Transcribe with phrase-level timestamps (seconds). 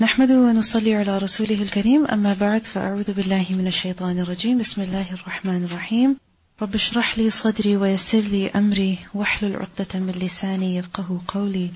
[0.00, 2.06] نحمده ونصلي على رسوله الكريم.
[2.06, 4.58] أما بعد فأعوذ بالله من الشيطان الرجيم.
[4.58, 6.16] بسم الله الرحمن الرحيم.
[6.62, 8.98] رب اشرح لي صدري ويسر لي أمري.
[9.14, 11.70] واحلل عقدة من لساني يفقه قولي.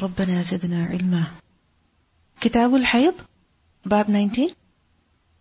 [0.00, 1.26] ربنا زدنا علما.
[2.40, 3.14] كتاب الحيض
[3.86, 4.54] باب 19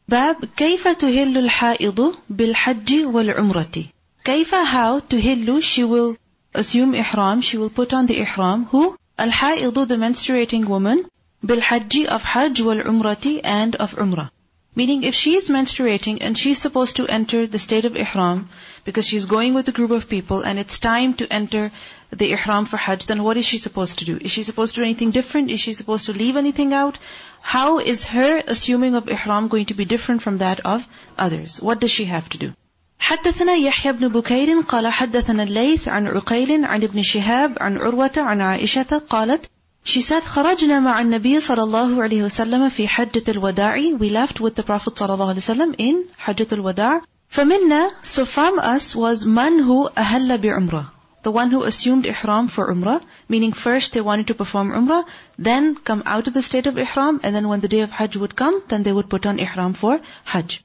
[0.07, 3.85] باب كيف تهل الحائض بالحج والعمرة.
[4.23, 6.15] كيف how تهل she will
[6.61, 8.95] assume ihram she will put on the ihram who?
[9.19, 11.14] الحائض the menstruating woman.
[11.44, 14.30] بالحج of Hajj wal Umrati and of Umrah.
[14.74, 18.48] Meaning if she is menstruating and she's supposed to enter the state of Ihram
[18.84, 21.72] because she's going with a group of people and it's time to enter
[22.10, 24.18] the Ihram for Hajj, then what is she supposed to do?
[24.20, 25.50] Is she supposed to do anything different?
[25.50, 26.98] Is she supposed to leave anything out?
[27.40, 30.86] How is her assuming of Ihram going to be different from that of
[31.18, 31.60] others?
[31.60, 32.52] What does she have to do?
[33.00, 38.40] حدثنا يحيى بن بكير قال حدثنا الليث عن عقيل عن ابن شهاب عن عروة عن
[38.40, 39.50] عائشة قالت
[39.84, 43.98] she said, خرجنا مع النبي صلى الله عليه وسلم في حجة الوداع.
[43.98, 47.02] We left with the Prophet صلى الله عليه وسلم in حجة الوداع.
[47.30, 50.90] فمنا, so from us was من هو أهل بعمرة.
[51.22, 55.04] The one who assumed ihram for umrah, meaning first they wanted to perform umrah,
[55.38, 58.16] then come out of the state of ihram, and then when the day of hajj
[58.16, 60.64] would come, then they would put on ihram for hajj.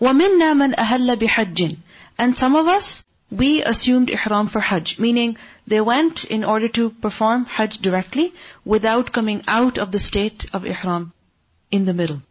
[0.00, 1.76] ومنا من أهل بحج.
[2.16, 6.90] And some of us, we assumed ihram for hajj, meaning they went in order to
[6.90, 8.32] perform Hajj directly
[8.64, 11.12] without coming out of the state of Ihram
[11.70, 12.22] in the middle.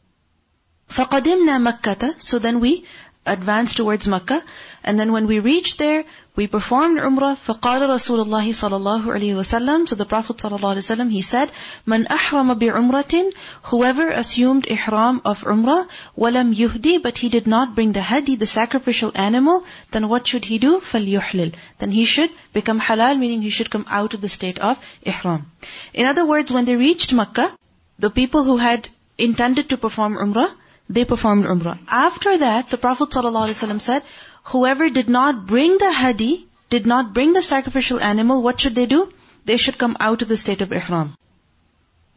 [0.89, 2.85] فَقَدِمْنَا مَكَّةَ So then we
[3.25, 4.43] advanced towards Makkah.
[4.83, 9.34] And then when we reached there, we performed Umrah, فَقَالَ رَسُولُ اللَّهِ صَلَى اللَّهُ عَلَيْهِ
[9.36, 11.52] وَسَلَّمَ So the Prophet صلى الله عليه وسلم, he said,
[11.86, 13.32] مَنْ أَحْرَمَ بِعُمْرَةٍ
[13.64, 18.46] Whoever assumed ihram of Umrah, وَلَمْ يُهْدِي But he did not bring the hadi, the
[18.46, 20.80] sacrificial animal, then what should he do?
[20.80, 24.78] فَلْيُحْلِلْ Then he should become halal, meaning he should come out of the state of
[25.02, 25.52] ihram.
[25.92, 27.54] In other words, when they reached Makkah,
[27.98, 28.88] the people who had
[29.18, 30.50] intended to perform Umrah,
[30.89, 31.77] they performed Umrah.
[31.87, 34.03] After that, the Prophet ﷺ said,
[34.43, 38.85] whoever did not bring the hadi, did not bring the sacrificial animal, what should they
[38.85, 39.11] do?
[39.45, 41.15] They should come out of the state of ihram.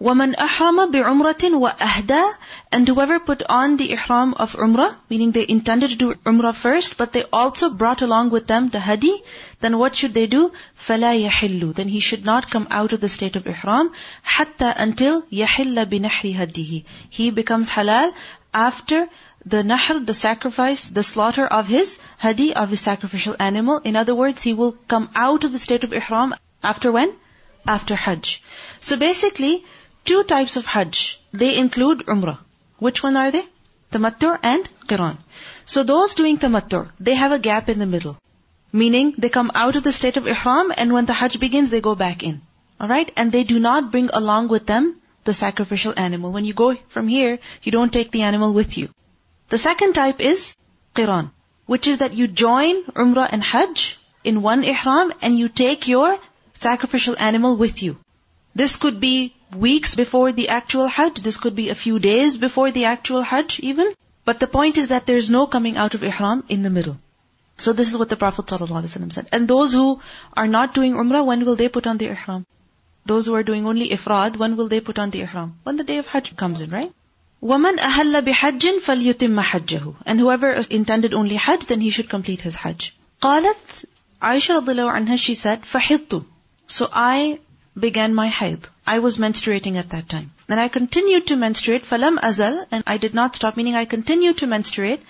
[0.00, 2.32] وَمَنْ أَحْرَمَ بِعُمْرَةٍ وَأَهْدَى
[2.72, 6.96] And whoever put on the ihram of umrah, meaning they intended to do umrah first,
[6.96, 9.22] but they also brought along with them the hadi,
[9.60, 10.52] then what should they do?
[10.86, 13.92] فَلَا يَحِلُّ Then he should not come out of the state of ihram,
[14.26, 18.14] حَتَّى until يَحِلَّ بِنَحْرِ هَدِّهِ He becomes halal
[18.55, 19.07] after
[19.53, 23.81] the nahr, the sacrifice, the slaughter of his hadi, of his sacrificial animal.
[23.83, 26.33] In other words, he will come out of the state of ihram
[26.63, 27.13] after when?
[27.67, 28.41] After hajj.
[28.79, 29.53] So basically,
[30.05, 31.19] two types of hajj.
[31.43, 32.37] They include umrah.
[32.79, 33.45] Which one are they?
[33.91, 35.17] Tamattu and qiran.
[35.65, 38.17] So those doing tamattu, they have a gap in the middle.
[38.71, 41.81] Meaning, they come out of the state of ihram and when the hajj begins, they
[41.81, 42.41] go back in.
[42.81, 43.11] Alright?
[43.15, 46.31] And they do not bring along with them the sacrificial animal.
[46.31, 48.89] When you go from here, you don't take the animal with you.
[49.49, 50.55] The second type is
[50.95, 51.31] qiran,
[51.65, 56.17] which is that you join umrah and hajj in one ihram and you take your
[56.53, 57.97] sacrificial animal with you.
[58.55, 59.35] This could be
[59.67, 63.59] weeks before the actual hajj, this could be a few days before the actual hajj
[63.59, 63.93] even.
[64.23, 66.97] But the point is that there's no coming out of ihram in the middle.
[67.57, 69.27] So this is what the Prophet ﷺ said.
[69.31, 70.01] And those who
[70.33, 72.45] are not doing umrah, when will they put on the ihram?
[73.06, 75.58] Those who are doing only ifrad, when will they put on the ihram?
[75.62, 76.92] When the day of hajj comes in, right?
[77.42, 82.54] وَمَنْ أَهَلَّ بِحَجٍّ فَلْيُتِمَّ حَجَّهُ And whoever intended only hajj, then he should complete his
[82.54, 82.94] hajj.
[83.22, 83.86] قالت
[84.22, 86.24] Aisha radiallahu anha, she said, فَحِطُّ
[86.66, 87.40] So I
[87.78, 88.68] began my haid.
[88.86, 90.32] I was menstruating at that time.
[90.48, 94.38] And I continued to menstruate, فَلَمْ أَزَلْ And I did not stop, meaning I continued
[94.38, 95.00] to menstruate.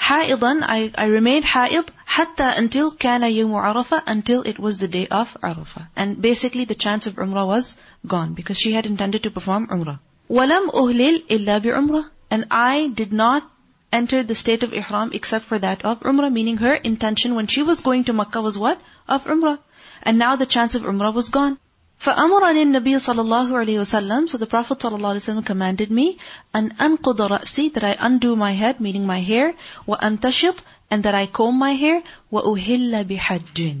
[0.00, 5.06] حائضا, I, I remained haid, حتى until كان يوم عرفة, until it was the day
[5.06, 5.88] of Arafah.
[5.96, 9.98] And basically the chance of Umrah was gone, because she had intended to perform Umrah.
[10.30, 13.50] وَلَمْ أُهْلِلْ إِلَّا بِعُمْرَةٍ And I did not
[13.92, 17.62] enter the state of ihram except for that of umrah, meaning her intention when she
[17.62, 18.80] was going to Makkah was what?
[19.08, 19.58] Of umrah.
[20.02, 21.58] And now the chance of umrah was gone.
[22.00, 26.16] فأمرني النبي صلى الله عليه وسلم So the Prophet صلى الله عليه وسلم commanded me
[26.54, 29.54] أن أنقض رأسي that I undo my head, meaning my hair,
[29.86, 30.56] وأنتشط
[30.90, 32.02] and that I comb my hair,
[32.32, 33.76] وأهل بحج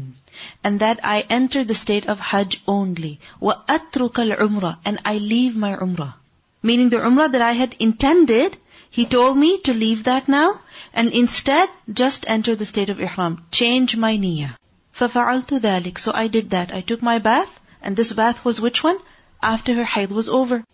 [0.62, 3.18] and that I enter the state of Hajj only.
[3.40, 6.14] وَأَتْرُكَ الْعُمْرَةِ And I leave my Umrah.
[6.62, 8.58] Meaning the umrah that I had intended,
[8.90, 10.60] he told me to leave that now
[10.92, 13.46] and instead just enter the state of ihram.
[13.50, 14.56] Change my niyyah.
[14.94, 16.74] فَفَعَلْتُ ذَلك So I did that.
[16.74, 18.98] I took my bath and this bath was which one?
[19.42, 20.64] After her haid was over.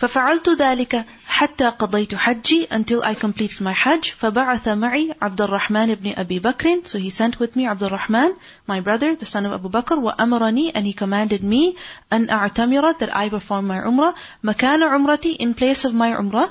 [0.00, 6.12] فَفَعَلْتُ ذَلك حتى قضيت حجي until I completed my hajj فبعث معي عبد الرحمن بن
[6.16, 8.34] أبي بكر so he sent with me عبد الرحمن
[8.66, 11.76] my brother the son of Abu Bakr وأمرني and he commanded me
[12.12, 16.50] أن أعتمر that I perform my umrah مكان عمرتي in place of my umrah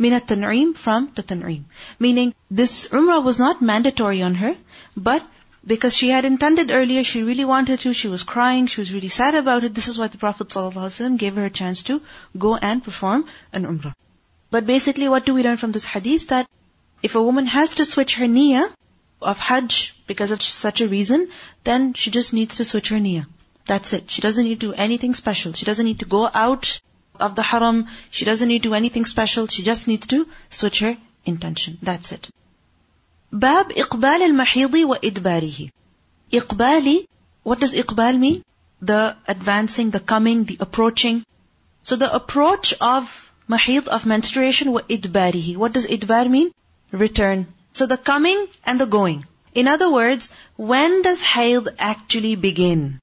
[0.00, 1.66] من التنعيم from the tan'im
[2.00, 4.56] meaning this umrah was not mandatory on her
[4.96, 5.22] but
[5.65, 9.07] because she had intended earlier, she really wanted to, she was crying, she was really
[9.07, 9.73] sad about it.
[9.73, 12.01] This is why the Prophet ﷺ gave her a chance to
[12.37, 13.93] go and perform an umrah.
[14.51, 16.27] But basically, what do we learn from this hadith?
[16.27, 16.49] That
[17.01, 18.71] if a woman has to switch her niyyah
[19.21, 21.29] of hajj because of such a reason,
[21.63, 23.25] then she just needs to switch her niyyah.
[23.65, 24.11] That's it.
[24.11, 25.53] She doesn't need to do anything special.
[25.53, 26.79] She doesn't need to go out
[27.19, 27.87] of the haram.
[28.09, 29.47] She doesn't need to do anything special.
[29.47, 31.77] She just needs to switch her intention.
[31.81, 32.29] That's it.
[33.32, 35.70] باب إقبال المحيض وإدباره.
[36.32, 37.06] إقبالي,
[37.44, 38.42] what does إقبال mean?
[38.80, 41.24] The advancing, the coming, the approaching.
[41.82, 45.56] So the approach of mahid, of menstruation, وإدباره.
[45.56, 46.52] What does إدبار mean?
[46.90, 47.46] Return.
[47.72, 49.24] So the coming and the going.
[49.54, 53.00] In other words, when does haid actually begin?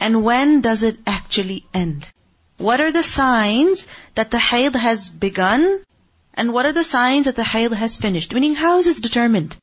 [0.00, 2.06] And when does it actually end?
[2.58, 5.82] What are the signs that the haid has begun?
[6.34, 8.34] And what are the signs that the haid has finished?
[8.34, 9.56] Meaning, how is this determined?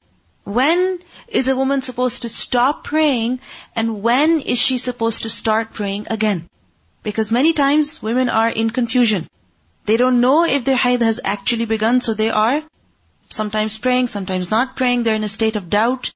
[0.48, 3.40] When is a woman supposed to stop praying
[3.76, 6.48] and when is she supposed to start praying again?
[7.02, 9.28] Because many times women are in confusion.
[9.84, 12.62] They don't know if their haid has actually begun, so they are
[13.28, 15.02] sometimes praying, sometimes not praying.
[15.02, 16.12] They're in a state of doubt.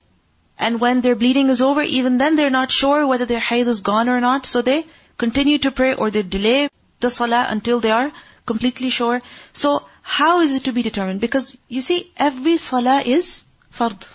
[0.58, 3.82] And when their bleeding is over, even then they're not sure whether their haid is
[3.82, 4.87] gone or not, so they
[5.19, 6.70] continue to pray or they delay
[7.00, 8.11] the salah until they are
[8.46, 9.20] completely sure.
[9.52, 11.20] So how is it to be determined?
[11.20, 13.43] Because you see, every salah is
[13.78, 14.06] fard.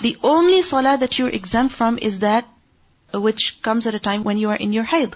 [0.00, 2.48] The only salah that you're exempt from is that
[3.12, 5.14] which comes at a time when you are in your haid.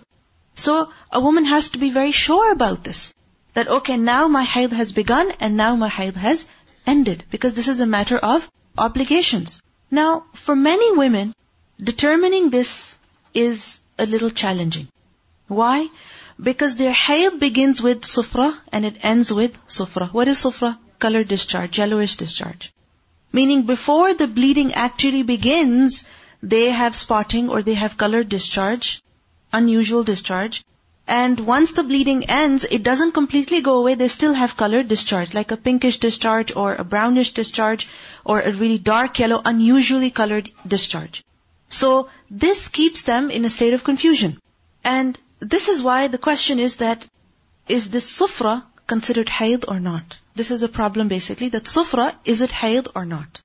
[0.57, 3.15] So a woman has to be very sure about this.
[3.55, 6.45] That okay, now my haid has begun and now my haid has
[6.87, 7.25] ended.
[7.31, 9.63] Because this is a matter of obligations.
[9.91, 11.35] Now, for many women,
[11.79, 12.97] determining this
[13.33, 14.89] is a little challenging.
[15.49, 15.89] Why?
[16.39, 20.13] Because their haid begins with sufra and it ends with sufra.
[20.13, 20.79] What is sufra?
[20.99, 22.74] Color discharge, yellowish discharge.
[23.37, 26.05] Meaning before the bleeding actually begins,
[26.41, 29.03] they have spotting or they have colored discharge,
[29.53, 30.65] unusual discharge.
[31.09, 35.35] And once the bleeding ends, it doesn't completely go away, they still have colored discharge,
[35.35, 37.89] like a pinkish discharge or a brownish discharge
[38.25, 41.25] or a really dark yellow, unusually colored discharge.
[41.69, 44.39] So this keeps them in a state of confusion.
[44.85, 47.05] And this is why the question is that,
[47.67, 50.19] is this sufra considered haid or not?
[50.35, 53.41] This is a problem basically, that sufra, is it haid or not?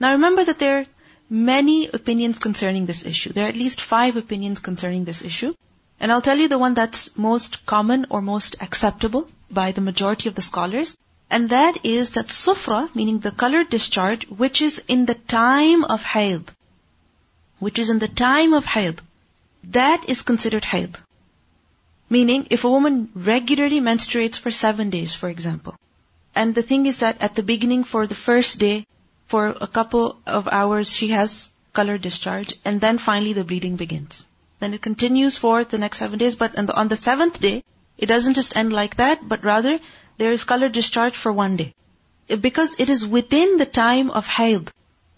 [0.00, 0.86] Now remember that there are
[1.30, 3.32] many opinions concerning this issue.
[3.32, 5.54] There are at least five opinions concerning this issue.
[6.00, 10.28] And I'll tell you the one that's most common or most acceptable by the majority
[10.28, 10.96] of the scholars.
[11.30, 16.04] And that is that sufra, meaning the colored discharge, which is in the time of
[16.04, 16.50] haid,
[17.58, 19.00] which is in the time of haid,
[19.64, 20.98] that is considered haid.
[22.14, 25.74] Meaning, if a woman regularly menstruates for seven days, for example,
[26.34, 28.86] and the thing is that at the beginning for the first day,
[29.26, 34.26] for a couple of hours she has color discharge, and then finally the bleeding begins.
[34.60, 37.64] Then it continues for the next seven days, but on the, on the seventh day,
[37.98, 39.78] it doesn't just end like that, but rather
[40.16, 41.74] there is color discharge for one day.
[42.48, 44.70] Because it is within the time of haid.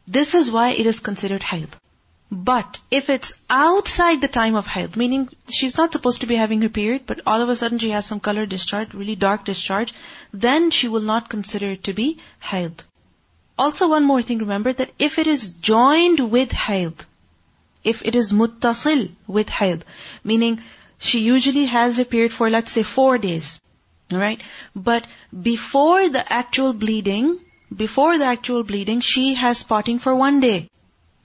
[0.08, 1.69] This is why it is considered haid.
[2.31, 6.61] But if it's outside the time of haid, meaning she's not supposed to be having
[6.62, 9.94] her period, but all of a sudden she has some color discharge, really dark discharge,
[10.32, 12.82] then she will not consider it to be haid.
[13.56, 16.94] Also one more thing, remember that if it is joined with haid,
[17.84, 19.84] if it is muttasil with haid,
[20.24, 20.60] meaning
[20.98, 23.60] she usually has her period for let's say four days,
[24.12, 24.41] alright?
[24.74, 25.06] But
[25.43, 27.39] before the actual bleeding,
[27.74, 30.69] before the actual bleeding, she has spotting for one day.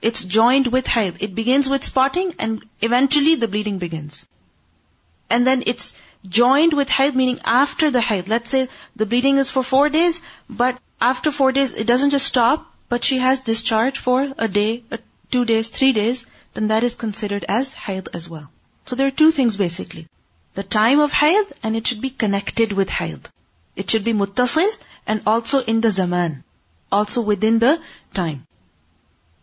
[0.02, 1.18] It's joined with haid.
[1.20, 4.26] It begins with spotting and eventually the bleeding begins.
[5.30, 5.94] And then it's
[6.28, 8.28] joined with haid, meaning after the haid.
[8.28, 12.26] Let's say the bleeding is for four days, but after four days, it doesn't just
[12.26, 14.82] stop, but she has discharge for a day,
[15.30, 18.50] two days, three days, then that is considered as haid as well.
[18.86, 20.06] So there are two things basically.
[20.54, 23.28] The time of haid and it should be connected with haid.
[23.76, 24.70] It should be muttasil
[25.06, 26.44] and also in the zaman.
[26.90, 27.80] Also within the
[28.12, 28.46] time.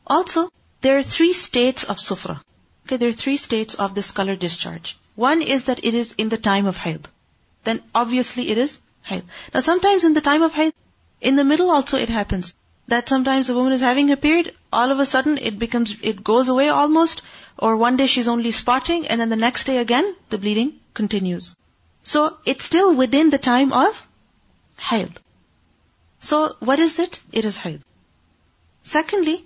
[0.09, 0.49] Also,
[0.81, 2.41] there are three states of sufra.
[2.85, 4.97] Okay, there are three states of this color discharge.
[5.15, 7.07] One is that it is in the time of haid.
[7.63, 9.23] Then obviously it is haid.
[9.53, 10.73] Now sometimes in the time of haid,
[11.21, 12.55] in the middle also it happens
[12.89, 16.23] that sometimes a woman is having her period, all of a sudden it becomes, it
[16.23, 17.21] goes away almost,
[17.57, 21.55] or one day she's only spotting, and then the next day again, the bleeding continues.
[22.03, 24.01] So it's still within the time of
[24.77, 25.13] hayd.
[26.19, 27.21] So, what is it?
[27.31, 27.81] It is hayd.
[28.83, 29.45] Secondly,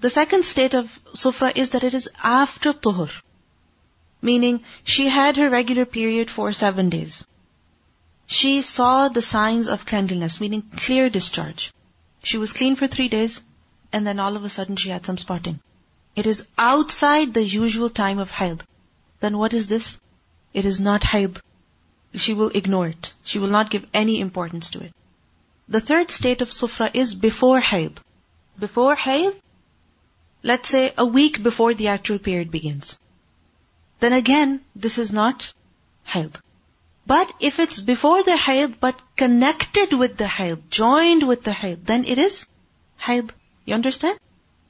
[0.00, 3.10] the second state of sufra is that it is after tuhur.
[4.20, 7.26] Meaning, she had her regular period for seven days.
[8.26, 11.72] She saw the signs of cleanliness, meaning clear discharge.
[12.22, 13.42] She was clean for three days,
[13.92, 15.60] and then all of a sudden she had some spotting.
[16.16, 18.62] It is outside the usual time of haid.
[19.20, 19.98] Then what is this?
[20.52, 21.38] It is not haid.
[22.14, 23.12] She will ignore it.
[23.24, 24.92] She will not give any importance to it.
[25.68, 28.00] The third state of sufra is before haid.
[28.58, 29.40] Before haid,
[30.44, 32.98] let's say a week before the actual period begins.
[34.00, 35.52] Then again, this is not
[36.04, 36.38] haid.
[37.06, 41.86] But if it's before the haid, but connected with the haid, joined with the haid,
[41.86, 42.46] then it is
[42.98, 43.32] haid.
[43.64, 44.18] You understand?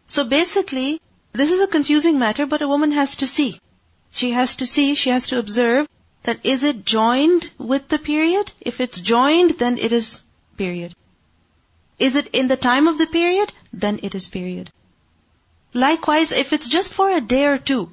[0.07, 1.01] So basically,
[1.33, 3.61] this is a confusing matter, but a woman has to see.
[4.11, 5.89] She has to see, she has to observe
[6.23, 8.53] that is it joined with the period?
[8.61, 10.23] If it's joined, then it is
[10.57, 10.95] period.
[11.99, 13.53] Is it in the time of the period?
[13.73, 14.71] Then it is period.
[15.75, 17.93] Likewise, if it's just for a day or two,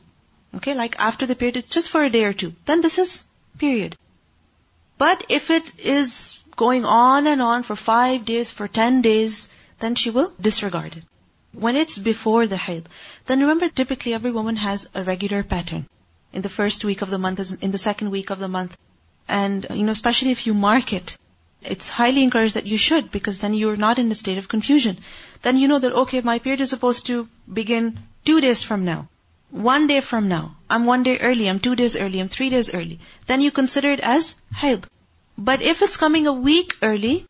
[0.55, 3.25] okay, like after the period, it's just for a day or two, then this is
[3.57, 3.95] period.
[4.97, 9.95] But if it is going on and on for five days, for ten days, then
[9.95, 11.03] she will disregard it.
[11.53, 12.87] When it's before the haid,
[13.25, 15.87] then remember typically every woman has a regular pattern.
[16.31, 18.77] In the first week of the month, in the second week of the month.
[19.27, 21.17] And, you know, especially if you mark it,
[21.61, 24.97] it's highly encouraged that you should because then you're not in a state of confusion.
[25.41, 29.07] Then you know that, okay, my period is supposed to begin two days from now.
[29.51, 30.55] One day from now.
[30.69, 32.99] I'm one day early, I'm two days early, I'm three days early.
[33.27, 34.85] Then you consider it as haid.
[35.37, 37.25] But if it's coming a week early,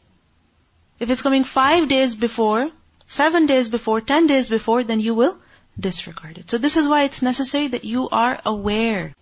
[0.99, 2.69] if it's coming five days before,
[3.07, 5.37] seven days before, ten days before, then you will
[5.79, 6.49] disregard it.
[6.49, 9.13] So this is why it's necessary that you are aware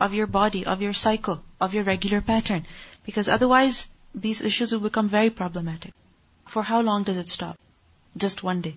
[0.00, 2.66] of your body, of your cycle, of your regular pattern.
[3.04, 5.92] Because otherwise, these issues will become very problematic.
[6.46, 7.58] For how long does it stop?
[8.16, 8.76] Just one day.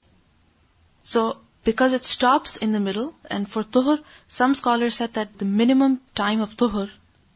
[1.04, 5.46] So, because it stops in the middle, and for tuhur, some scholars said that the
[5.46, 6.90] minimum time of tuhur,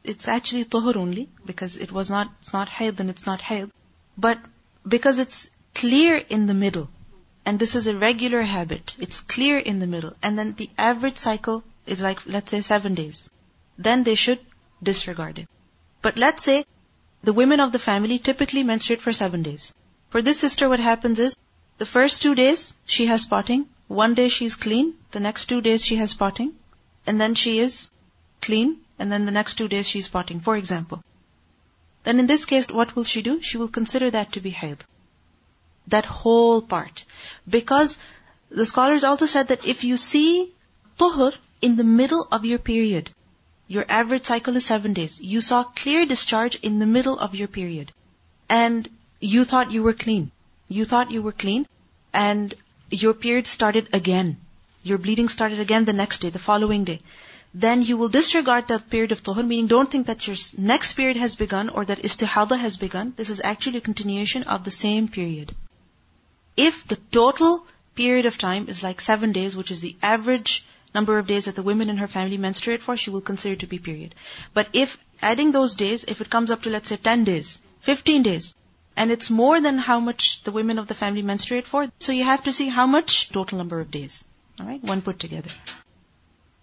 [0.04, 3.72] it's actually tuhur only, because it was not, it's not hayd, then it's not hayd.
[4.18, 4.40] But
[4.88, 6.90] because it's clear in the middle,
[7.46, 11.18] and this is a regular habit, it's clear in the middle, and then the average
[11.18, 13.30] cycle is like, let's say seven days,
[13.78, 14.40] then they should
[14.84, 15.48] disregard it.
[16.02, 16.66] But let's say
[17.24, 19.74] the women of the family typically menstruate for seven days.
[20.10, 21.36] For this sister, what happens is,
[21.78, 25.84] the first two days, she has spotting, one day she's clean, the next two days
[25.84, 26.54] she has spotting,
[27.06, 27.90] and then she is
[28.42, 31.04] clean, and then the next two days she's spotting, for example.
[32.04, 33.42] Then in this case, what will she do?
[33.42, 34.84] She will consider that to be haid.
[35.88, 37.06] That whole part.
[37.48, 37.98] Because
[38.50, 40.54] the scholars also said that if you see
[40.98, 43.10] tuhur in the middle of your period,
[43.68, 45.20] your average cycle is seven days.
[45.20, 47.92] You saw clear discharge in the middle of your period.
[48.50, 50.32] And you thought you were clean.
[50.70, 51.68] You thought you were clean.
[52.14, 52.54] And
[52.90, 54.38] your period started again.
[54.84, 57.00] Your bleeding started again the next day, the following day.
[57.54, 61.18] Then you will disregard that period of tuhur, meaning don't think that your next period
[61.18, 63.14] has begun or that istihada has begun.
[63.16, 65.56] This is actually a continuation of the same period.
[66.56, 71.18] If the total period of time is like seven days, which is the average number
[71.18, 73.80] of days that the women in her family menstruate for, she will consider to be
[73.80, 74.16] period.
[74.54, 78.24] But if adding those days, if it comes up to let's say 10 days, 15
[78.24, 78.56] days,
[78.96, 81.88] and it's more than how much the women of the family menstruate for.
[82.00, 84.28] So you have to see how much total number of days.
[84.60, 84.84] Alright?
[84.84, 85.52] One put together.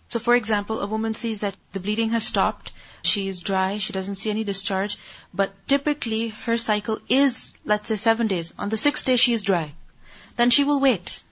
[0.08, 3.92] So for example, a woman sees that the bleeding has stopped, she is dry, she
[3.92, 4.98] doesn't see any discharge,
[5.32, 8.52] but typically her cycle is, let's say seven days.
[8.58, 9.72] On the sixth day she is dry.
[10.36, 11.22] Then she will wait.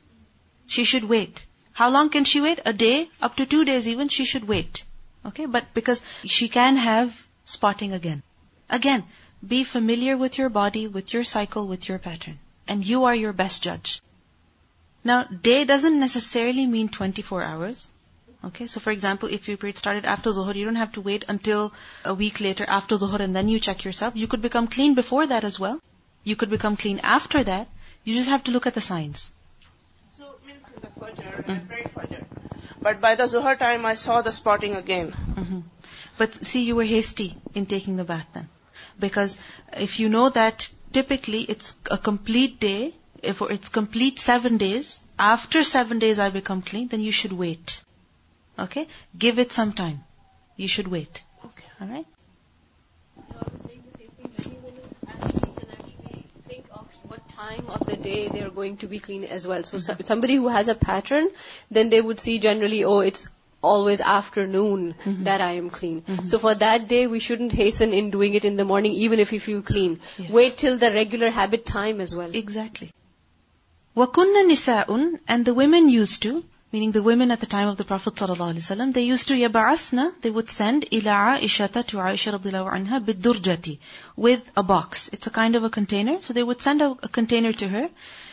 [0.67, 1.47] She should wait.
[1.73, 2.61] How long can she wait?
[2.67, 3.09] A day?
[3.21, 4.85] Up to two days even, she should wait.
[5.27, 5.47] Okay?
[5.47, 8.23] But because she can have spotting again.
[8.69, 9.05] Again,
[9.47, 12.39] be familiar with your body, with your cycle, with your pattern.
[12.69, 14.01] And you are your best judge.
[15.05, 17.91] Now, day doesn't necessarily mean 24 hours.
[18.45, 21.25] Okay, so for example, if your period started after Zuhur, you don't have to wait
[21.29, 21.73] until
[22.05, 24.17] a week later after Zuhur and then you check yourself.
[24.17, 25.81] You could become clean before that as well.
[26.25, 27.69] You could become clean after that.
[28.05, 29.31] You just have to look at the signs.
[30.19, 31.51] So, means in the Fajr.
[31.55, 32.25] I prayed Fajr.
[32.81, 35.13] But by the Zuhur time, I saw the spotting again.
[35.13, 35.61] Mm-hmm.
[36.19, 38.49] But see, you were hasty in taking the bath then.
[38.99, 39.39] Because
[39.77, 45.63] if you know that typically it's a complete day, if it's complete seven days, after
[45.63, 47.83] seven days I become clean, then you should wait.
[48.59, 48.89] Okay?
[49.27, 50.05] Give it some time.
[50.57, 51.23] You should wait.
[51.45, 51.65] Okay.
[51.81, 52.07] Alright?
[57.43, 59.63] time of the day they're going to be clean as well.
[59.65, 60.05] So mm-hmm.
[60.05, 61.29] somebody who has a pattern,
[61.71, 63.29] then they would see generally, oh, it's
[63.63, 65.25] always afternoon mm-hmm.
[65.25, 66.03] that I am clean.
[66.03, 66.27] Mm-hmm.
[66.27, 69.33] So for that day, we shouldn't hasten in doing it in the morning, even if
[69.33, 70.01] you feel clean.
[70.19, 70.31] Yes.
[70.31, 72.35] Wait till the regular habit time as well.
[72.43, 72.91] Exactly.
[73.97, 77.85] Wakuna nisaun, and the women used to meaning the women at the time of the
[77.85, 80.15] Prophet ﷺ, they used to yabasna.
[80.23, 83.79] they would send ila Aishata to Aisha radiallahu anha bidurjati,
[84.17, 85.11] with a box.
[85.13, 87.91] It's a kind of a container, so they would send a, a container to her.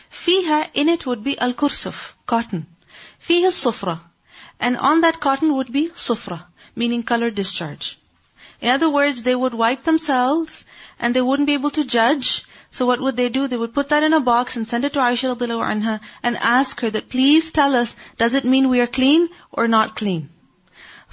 [0.10, 2.65] Fiha, in it would be al-kursuf, cotton.
[3.22, 4.00] Fiha sufra,
[4.60, 6.43] and on that cotton would be sufra,
[6.75, 7.98] meaning color discharge.
[8.62, 10.65] In other words, they would wipe themselves
[11.00, 13.47] and they wouldn't be able to judge So what would they do?
[13.47, 16.37] They would put that in a box and send it to Aisha radiallahu anha and
[16.37, 20.28] ask her that please tell us, does it mean we are clean or not clean?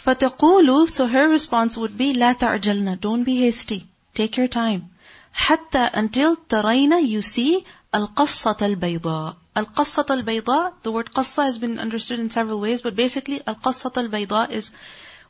[0.05, 3.87] فَتَقُولُ So her response would be, لا تعجلنا, don't be hasty.
[4.15, 4.89] Take your time.
[5.35, 7.63] حتى until ترين you see
[7.93, 9.35] القصة البيضاء.
[9.57, 14.51] القصة البيضاء, the word قصة has been understood in several ways, but basically القصة البيضاء
[14.51, 14.71] is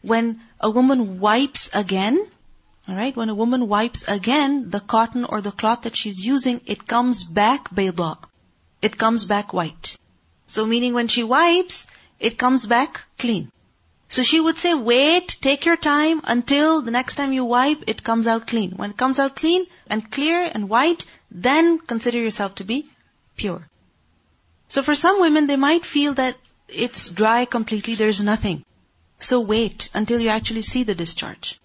[0.02, 2.26] when a woman wipes again,
[2.89, 6.87] alright, when a woman wipes again, the cotton or the cloth that she's using, it
[6.87, 8.19] comes back bayda.
[8.83, 9.97] It comes back white.
[10.47, 11.87] So meaning when she wipes,
[12.21, 13.51] it comes back clean.
[14.09, 18.05] So she would say, wait, take your time until the next time you wipe, it
[18.05, 18.73] comes out clean.
[18.73, 22.89] When it comes out clean and clear and white, then consider yourself to be
[23.37, 23.67] pure.
[24.69, 26.37] So for some women, they might feel that
[26.69, 28.65] it's dry completely, there's nothing.
[29.19, 31.59] So wait until you actually see the discharge.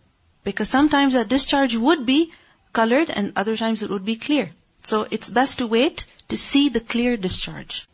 [0.44, 2.32] Because sometimes that discharge would be
[2.72, 4.50] colored and other times it would be clear.
[4.82, 7.86] So it's best to wait to see the clear discharge.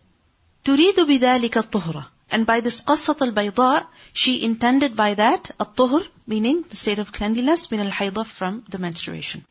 [0.65, 2.07] تريد بذلك الطهرة.
[2.31, 7.69] And by this قصة البيضاء, she intended by that الطهر, meaning the state of cleanliness,
[7.69, 9.45] من الحيضة from the menstruation.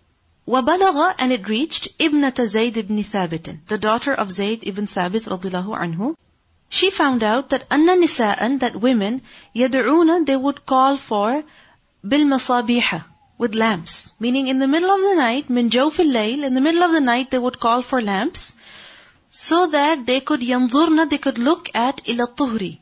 [0.47, 5.49] وبلغ and it reached ابنة زيد بن ثابت, the daughter of Zayd ibn Thabit رضي
[5.49, 6.15] الله عنه.
[6.69, 9.21] She found out that أن نساء, that women,
[9.55, 11.43] يدعون, they would call for
[12.05, 13.03] بالمصابيح,
[13.37, 14.13] with lamps.
[14.19, 16.99] Meaning in the middle of the night, من جوف الليل, in the middle of the
[16.99, 18.55] night they would call for lamps,
[19.31, 22.77] so that they could ينظرن, they could look at إلى الطهر,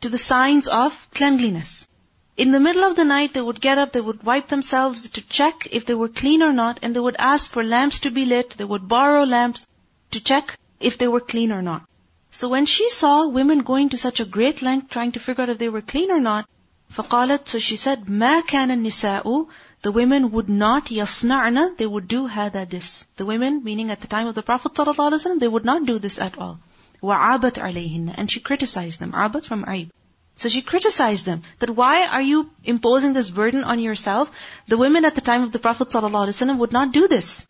[0.00, 1.88] to the signs of cleanliness.
[2.36, 5.22] In the middle of the night, they would get up, they would wipe themselves to
[5.22, 8.24] check if they were clean or not, and they would ask for lamps to be
[8.24, 9.66] lit, they would borrow lamps
[10.10, 11.82] to check if they were clean or not.
[12.30, 15.50] So when she saw women going to such a great length trying to figure out
[15.50, 16.48] if they were clean or not,
[16.92, 19.48] فقالت, so she said, ما كان النساء,
[19.82, 23.06] the women would not يصنعن, they would do هذا this.
[23.16, 26.18] The women, meaning at the time of the Prophet ﷺ, they would not do this
[26.18, 26.60] at all.
[27.02, 29.12] وعابت عليهن, and she criticized them.
[29.12, 29.90] عابت from عيب.
[30.36, 34.30] So she criticized them that why are you imposing this burden on yourself?
[34.68, 37.46] The women at the time of the Prophet ﷺ would not do this.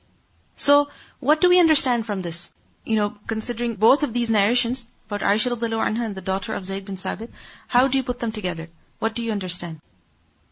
[0.57, 0.89] So
[1.21, 2.51] what do we understand from this?
[2.85, 6.65] You know, considering both of these narrations about Aisha radiallahu anha and the daughter of
[6.65, 7.31] Zayd bin Sabit,
[7.69, 8.69] how do you put them together?
[9.00, 9.80] What do you understand?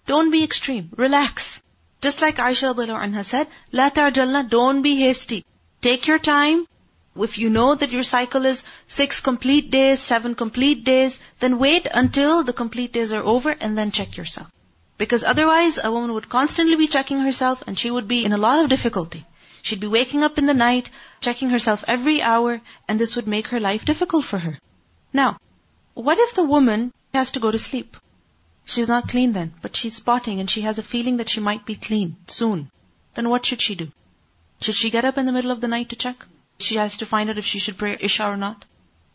[0.06, 0.90] Don't be extreme.
[0.96, 1.62] Relax.
[2.02, 5.44] Just like Aisha anha said, La tarjalna, don't be hasty.
[5.82, 6.66] Take your time.
[7.16, 11.88] If you know that your cycle is six complete days, seven complete days, then wait
[11.94, 14.50] until the complete days are over and then check yourself.
[14.98, 18.38] Because otherwise, a woman would constantly be checking herself and she would be in a
[18.38, 19.26] lot of difficulty.
[19.62, 23.48] She'd be waking up in the night, checking herself every hour, and this would make
[23.48, 24.58] her life difficult for her.
[25.12, 25.38] Now,
[25.96, 27.98] what if the woman has to go to sleep?
[28.70, 31.66] She's not clean then, but she's spotting and she has a feeling that she might
[31.66, 32.70] be clean soon.
[33.14, 33.94] Then what should she do?
[34.60, 36.26] Should she get up in the middle of the night to check?
[36.60, 38.66] She has to find out if she should pray Isha or not.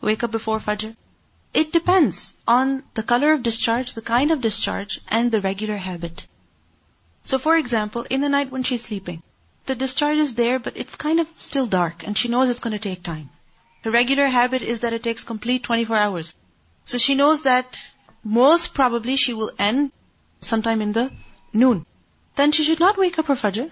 [0.01, 0.95] Wake up before Fajr.
[1.53, 6.25] It depends on the color of discharge, the kind of discharge, and the regular habit.
[7.23, 9.21] So for example, in the night when she's sleeping,
[9.67, 12.79] the discharge is there, but it's kind of still dark, and she knows it's going
[12.79, 13.29] to take time.
[13.83, 16.35] Her regular habit is that it takes complete 24 hours.
[16.85, 17.92] So she knows that
[18.23, 19.91] most probably she will end
[20.39, 21.11] sometime in the
[21.51, 21.85] noon.
[22.35, 23.69] Then she should not wake up her Fajr.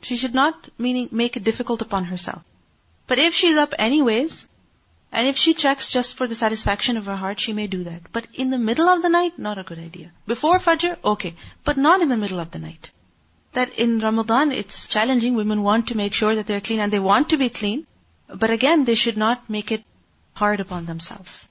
[0.00, 2.42] She should not, meaning, make it difficult upon herself.
[3.06, 4.48] But if she's up anyways,
[5.10, 8.12] and if she checks just for the satisfaction of her heart, she may do that.
[8.12, 10.12] But in the middle of the night, not a good idea.
[10.26, 11.34] Before Fajr, okay.
[11.64, 12.92] But not in the middle of the night.
[13.54, 15.34] That in Ramadan, it's challenging.
[15.34, 17.86] Women want to make sure that they're clean and they want to be clean.
[18.28, 19.84] But again, they should not make it
[20.34, 21.48] hard upon themselves.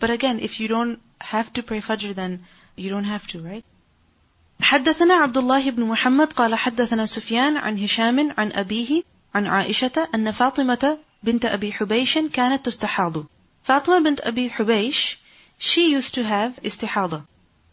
[0.00, 3.63] But again, if you don't have to pray Fajr, then you don't have to, right?
[4.61, 9.03] حدثنا عبد الله بن محمد قال حدثنا سفيان عن هشام عن أبيه
[9.35, 13.25] عن عائشة أن فاطمة بنت أبي حبيش كانت تستحاض.
[13.63, 15.17] فاطمة بنت أبي حبيش,
[15.59, 17.21] she used to have استحاضة.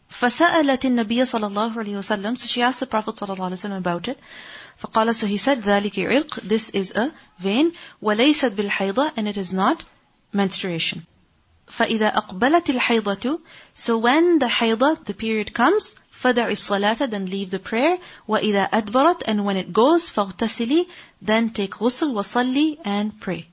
[0.09, 3.83] فسألت النبي صلى الله عليه وسلم, so she asked the Prophet صلى الله عليه وسلم
[3.83, 4.19] about it.
[4.79, 9.53] فقال, so he said, ذلك عرق, this is a vein, وليست بالحيضة, and it is
[9.53, 9.85] not
[10.33, 11.03] menstruation.
[11.71, 13.41] فَإِذَا أَقْبَلَتِ الْحَيْضَةُ
[13.75, 17.99] So when the hayda, the period comes, فَدَعِ الصَّلَاةَ Then leave the prayer.
[18.29, 20.87] وَإِذَا أَدْبَرَتْ And when it goes, فَاغْتَسِلِي
[21.21, 23.49] Then take ghusl وَصَلِّي And pray.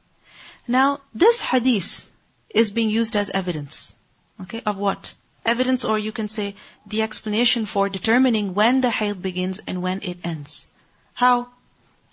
[0.67, 2.09] Now, this hadith
[2.49, 3.93] is being used as evidence.
[4.41, 5.13] Okay, of what?
[5.45, 10.01] Evidence or you can say the explanation for determining when the hayd begins and when
[10.03, 10.69] it ends.
[11.13, 11.49] How?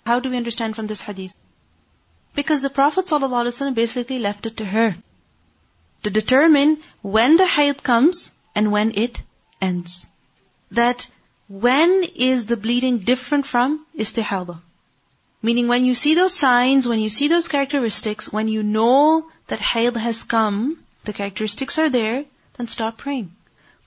[0.05, 1.33] How do we understand from this hadith?
[2.33, 4.95] Because the Prophet ﷺ basically left it to her
[6.06, 9.20] to determine when the hayd comes and when it
[9.60, 10.08] ends.
[10.70, 11.08] That
[11.48, 14.60] when is the bleeding different from istihada?
[15.42, 19.66] Meaning when you see those signs, when you see those characteristics, when you know that
[19.72, 22.24] hayd has come, the characteristics are there,
[22.56, 23.32] then stop praying.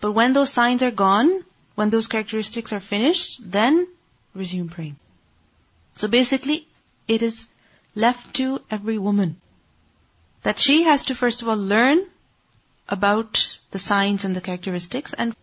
[0.02, 3.88] But when those signs are gone, when those characteristics are finished, then
[4.36, 4.98] resume praying.
[5.94, 6.68] So basically,
[7.08, 7.48] it is
[7.96, 9.38] left to every woman
[10.44, 12.06] that she has to first of all learn
[12.88, 15.36] about the signs and the characteristics and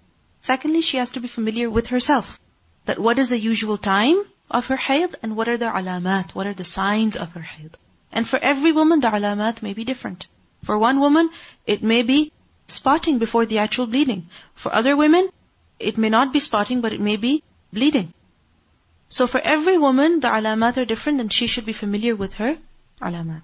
[0.43, 2.39] secondly she has to be familiar with herself
[2.87, 6.47] that what is the usual time of her hayd and what are the alamat, what
[6.47, 7.77] are the signs of her hayd.
[8.13, 10.27] And for every woman the alamat may be different.
[10.63, 11.31] For one woman,
[11.67, 12.33] it may be
[12.67, 14.29] spotting before the actual bleeding.
[14.55, 15.29] For other women,
[15.79, 18.13] it may not be spotting, but it may be bleeding.
[19.09, 22.57] So for every woman, the alamat are different and she should be familiar with her
[23.01, 23.43] alamat.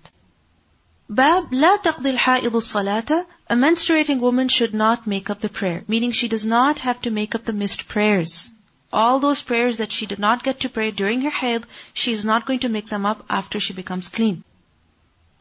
[1.16, 3.26] Bab la taqdi al salata.
[3.50, 7.10] A menstruating woman should not make up the prayer, meaning she does not have to
[7.10, 8.50] make up the missed prayers.
[8.90, 12.24] All those prayers that she did not get to pray during her haid, she is
[12.24, 14.42] not going to make them up after she becomes clean.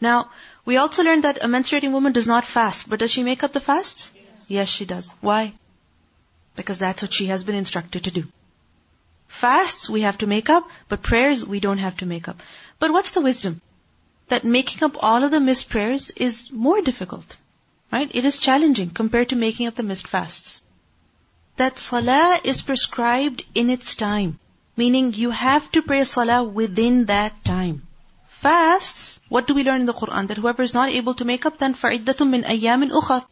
[0.02, 0.32] Now,
[0.66, 3.54] we also learned that a menstruating woman does not fast, but does she make up
[3.54, 4.12] the fasts?
[4.50, 5.14] Yes, she does.
[5.22, 5.54] Why?
[6.58, 8.28] Because that's what she has been instructed to do.
[9.30, 12.42] Fasts we have to make up, but prayers we don't have to make up.
[12.80, 13.62] But what's the wisdom?
[14.31, 17.37] That making up all of the missed prayers is more difficult.
[17.93, 18.11] Right?
[18.13, 20.63] It is challenging compared to making up the missed fasts.
[21.57, 24.39] That salah is prescribed in its time.
[24.77, 27.87] Meaning you have to pray salah within that time
[28.47, 30.29] fasts, what do we learn in the Quran?
[30.29, 33.25] That whoever is not able to make up, then فَعِدَّةٌ مِّنْ أَيَّامٍ أُخَرٍ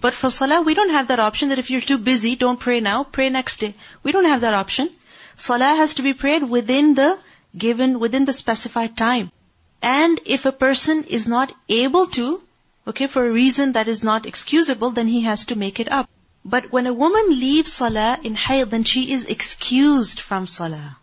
[0.00, 2.80] But for salah, we don't have that option that if you're too busy, don't pray
[2.80, 3.74] now, pray next day.
[4.02, 4.90] We don't have that option.
[5.36, 7.18] Salah has to be prayed within the
[7.56, 9.32] given, within the specified time.
[9.81, 12.41] And if a person is not able to,
[12.87, 16.09] okay, for a reason that is not excusable, then he has to make it up.
[16.43, 20.97] But when a woman leaves salah in hayd, then she is excused from salah.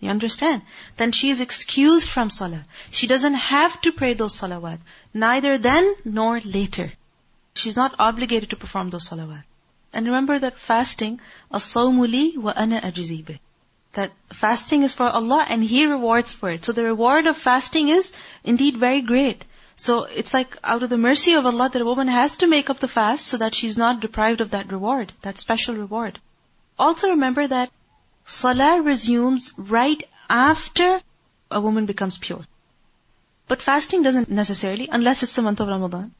[0.00, 0.62] You understand?
[0.96, 2.64] Then she is excused from salah.
[2.90, 4.78] She doesn't have to pray those salawat.
[5.14, 6.92] Neither then nor later.
[7.54, 9.44] She's not obligated to perform those salawat.
[9.92, 11.20] And remember that fasting,
[11.52, 13.38] as-sawmu wa ana ajzibe.
[13.94, 16.64] That fasting is for Allah and He rewards for it.
[16.64, 19.44] So the reward of fasting is indeed very great.
[19.76, 22.70] So it's like out of the mercy of Allah that a woman has to make
[22.70, 26.18] up the fast so that she's not deprived of that reward, that special reward.
[26.78, 27.70] Also remember that
[28.24, 31.02] Salah resumes right after
[31.50, 32.46] a woman becomes pure.
[33.48, 36.14] But fasting doesn't necessarily, unless it's the month of Ramadan.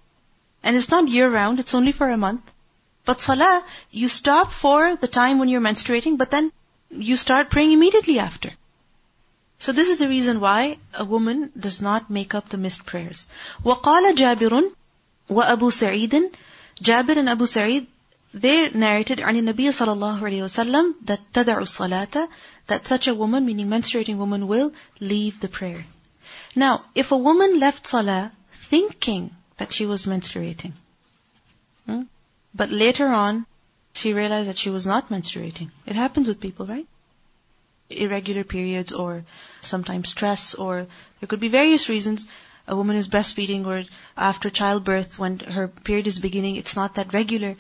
[0.63, 2.43] And it's not year round, it's only for a month.
[3.05, 6.53] But salah, you stop for the time when you're menstruating, but then
[6.92, 8.52] you start praying immediately after.
[9.60, 13.28] So this is the reason why a woman does not make up the missed prayers.
[13.64, 14.72] وَقَالَ جَابِرٌ
[15.30, 16.32] وَأَبُو سَعِيدٍ
[16.82, 17.88] Jabir and Abu Sa'id,
[18.34, 22.28] they narrated عن النبي صلى الله عليه وسلم that تدع الصلاة
[22.68, 25.86] that such a woman, meaning menstruating woman, will leave the prayer.
[26.56, 30.74] Now, if a woman left salah thinking that she was menstruating,
[31.88, 32.04] hmm,
[32.54, 33.46] but later on
[33.93, 36.87] she realized that she was not menstruating, it happens with people, right?
[37.91, 39.25] Irregular periods or
[39.61, 40.87] sometimes stress or
[41.21, 42.27] there could be various reasons.
[42.67, 43.85] A woman is breastfeeding or
[44.17, 47.57] after childbirth when her period is beginning, it's not that regular.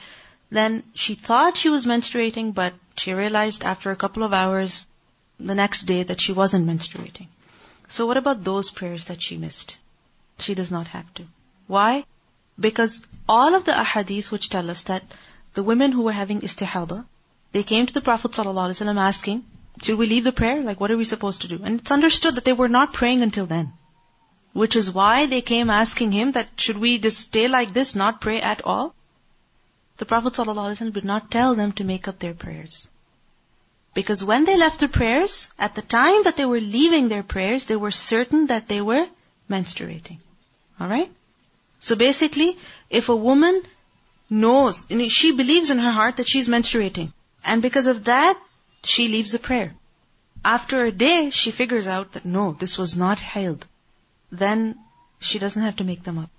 [0.50, 4.86] Then she thought she was menstruating, but she realized after a couple of hours
[5.40, 7.28] the next day that she wasn't menstruating.
[7.88, 9.76] So what about those prayers that she missed?
[10.38, 11.24] She does not have to.
[11.66, 12.04] Why?
[12.58, 15.02] Because all of the ahadith which tell us that
[15.54, 17.04] the women who were having istihada,
[17.52, 19.44] they came to the Prophet ﷺ asking,
[19.82, 20.62] should we leave the prayer?
[20.62, 21.60] Like what are we supposed to do?
[21.62, 23.72] And it's understood that they were not praying until then.
[24.52, 28.20] Which is why they came asking him that should we just stay like this, not
[28.20, 28.94] pray at all?
[30.02, 32.90] the Prophet ﷺ did not tell them to make up their prayers.
[33.94, 37.66] Because when they left the prayers, at the time that they were leaving their prayers,
[37.66, 39.06] they were certain that they were
[39.48, 40.18] menstruating.
[40.80, 41.12] Alright?
[41.78, 42.56] So basically,
[42.90, 43.62] if a woman
[44.32, 47.12] knows, she believes in her heart that she's menstruating.
[47.44, 48.40] And because of that,
[48.82, 49.74] she leaves the prayer.
[50.44, 53.64] After a day, she figures out that no, this was not haid.
[54.30, 54.78] Then
[55.20, 56.30] she doesn't have to make them up.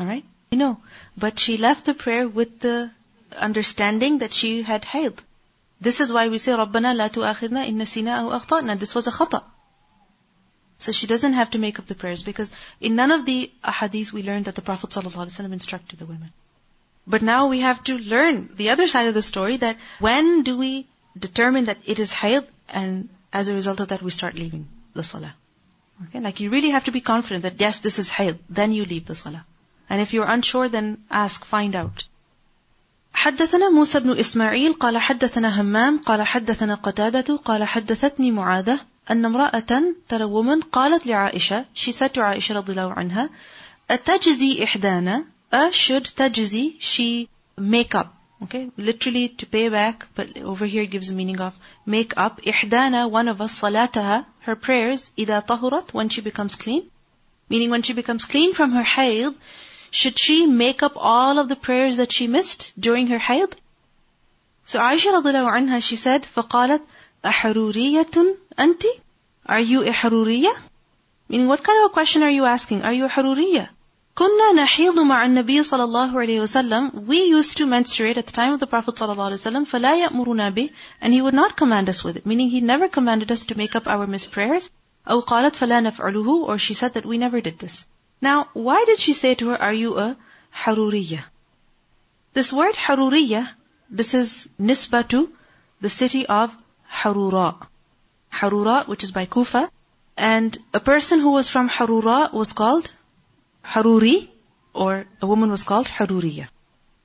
[0.00, 0.24] Alright?
[0.50, 0.80] You know,
[1.16, 2.90] but she left the prayer with the
[3.36, 5.20] understanding that she had haid.
[5.80, 9.10] This is why we say, رَبَّنَا لَا تُؤَخِذْنَا إِنَّ سِنَا أَوْ أَخْطَأْنَا This was a
[9.10, 9.42] khata.
[10.78, 14.12] So she doesn't have to make up the prayers because in none of the ahadith
[14.12, 16.30] we learned that the Prophet ﷺ instructed the women.
[17.09, 20.57] But now we have to learn the other side of the story that when do
[20.57, 24.67] we determine that it is hayd and as a result of that we start leaving
[24.93, 25.35] the salah.
[26.03, 28.85] Okay, like you really have to be confident that yes, this is hayd, then you
[28.85, 29.45] leave the salah.
[29.89, 32.05] And if you're unsure, then ask, find out.
[33.15, 38.79] حدثنا موسى بن إسماعيل قال حدثنا همام قال حدثنا قتادة قال حدثتني معاذة
[39.11, 43.29] أن امرأة ترى woman قالت لعائشة she said to عائشة رضي الله عنها
[43.91, 50.65] أتجزي إحدانا a should تجزي she make up okay literally to pay back but over
[50.65, 51.53] here it gives the meaning of
[51.85, 56.83] make up إحدانا one of us صلاتها her prayers إذا طهرت when she becomes clean
[57.49, 59.33] meaning when she becomes clean from her haid
[59.91, 63.55] should she make up all of the prayers that she missed during her haid?
[64.65, 66.81] So Aisha radiallahu anha, she said, فَقَالَتْ
[67.23, 68.85] أَحَرُورِيَّةٌ أَنْتِ
[69.45, 70.53] Are you a haruriya?
[71.29, 72.81] Meaning, what kind of a question are you asking?
[72.81, 73.69] Are you a haruriya?
[74.19, 78.53] كنا نحيض مع النبي صلى الله عليه وسلم We used to menstruate at the time
[78.53, 80.69] of the Prophet صلى الله عليه وسلم فلا يأمرنا به
[81.01, 83.75] and he would not command us with it meaning he never commanded us to make
[83.75, 84.69] up our missed prayers
[85.07, 87.87] أو قالت فلا نفعله or she said that we never did this
[88.21, 90.17] now, why did she say to her, are you a
[90.63, 91.23] Haruriya?
[92.33, 93.49] This word Haruriya,
[93.89, 95.31] this is nisba to
[95.81, 96.55] the city of
[96.89, 97.67] Harura.
[98.33, 99.69] Harura, which is by Kufa.
[100.17, 102.89] And a person who was from Harura was called
[103.72, 104.28] Haruri,
[104.74, 106.48] or a woman was called Haruriya.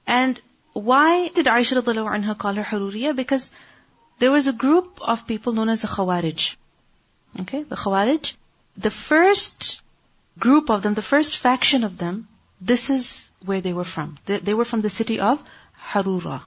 [0.08, 0.42] And
[0.74, 3.16] why did Aisha anha call her Haruriya?
[3.16, 3.52] Because
[4.20, 6.56] there was a group of people known as the Khawarij.
[7.42, 8.34] Okay, the Khawarij.
[8.78, 9.82] The first
[10.40, 12.28] group of them, the first faction of them,
[12.60, 14.18] this is where they were from.
[14.26, 15.42] They, they were from the city of
[15.92, 16.44] Harura.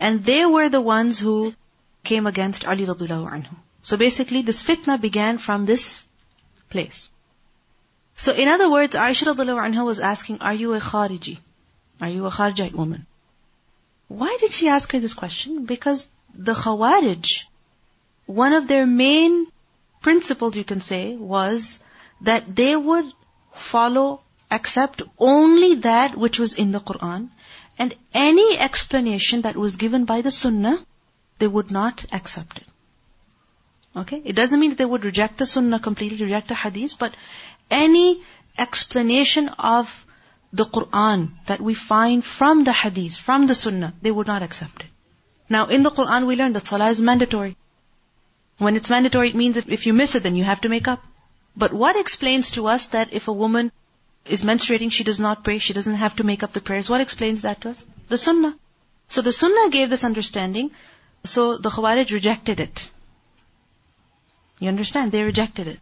[0.00, 1.54] And they were the ones who
[2.02, 3.56] came against Ali radiallahu anhu.
[3.82, 6.04] So basically this fitna began from this
[6.70, 7.10] place.
[8.16, 11.38] So in other words, Aisha anha was asking, are you a Khariji?
[12.00, 13.06] Are you a Kharijite woman?
[14.08, 15.64] Why did she ask her this question?
[15.64, 17.44] Because the Khawarij,
[18.26, 19.46] one of their main
[20.00, 21.78] principles you can say was
[22.20, 23.06] that they would
[23.54, 24.20] follow,
[24.50, 27.28] accept only that which was in the Quran,
[27.78, 30.84] and any explanation that was given by the Sunnah,
[31.38, 32.66] they would not accept it.
[33.94, 34.20] Okay?
[34.24, 37.14] It doesn't mean that they would reject the Sunnah completely, reject the Hadith, but
[37.72, 38.22] any
[38.58, 40.06] explanation of
[40.52, 44.82] the Quran that we find from the Hadith, from the Sunnah, they would not accept
[44.82, 44.90] it.
[45.48, 47.56] Now, in the Quran, we learn that Salah is mandatory.
[48.58, 51.04] When it's mandatory, it means if you miss it, then you have to make up.
[51.56, 53.72] But what explains to us that if a woman
[54.24, 56.88] is menstruating, she does not pray, she doesn't have to make up the prayers?
[56.88, 57.84] What explains that to us?
[58.08, 58.54] The Sunnah.
[59.08, 60.70] So the Sunnah gave this understanding,
[61.24, 62.90] so the Khawarij rejected it.
[64.58, 65.12] You understand?
[65.12, 65.80] They rejected it.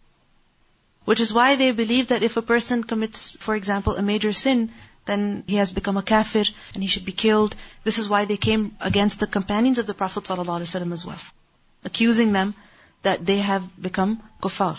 [1.11, 4.70] Which is why they believe that if a person commits, for example, a major sin,
[5.07, 7.57] then he has become a kafir and he should be killed.
[7.83, 11.18] This is why they came against the companions of the Prophet ﷺ as well.
[11.85, 12.55] Accusing them
[13.03, 14.79] that they have become kuffar.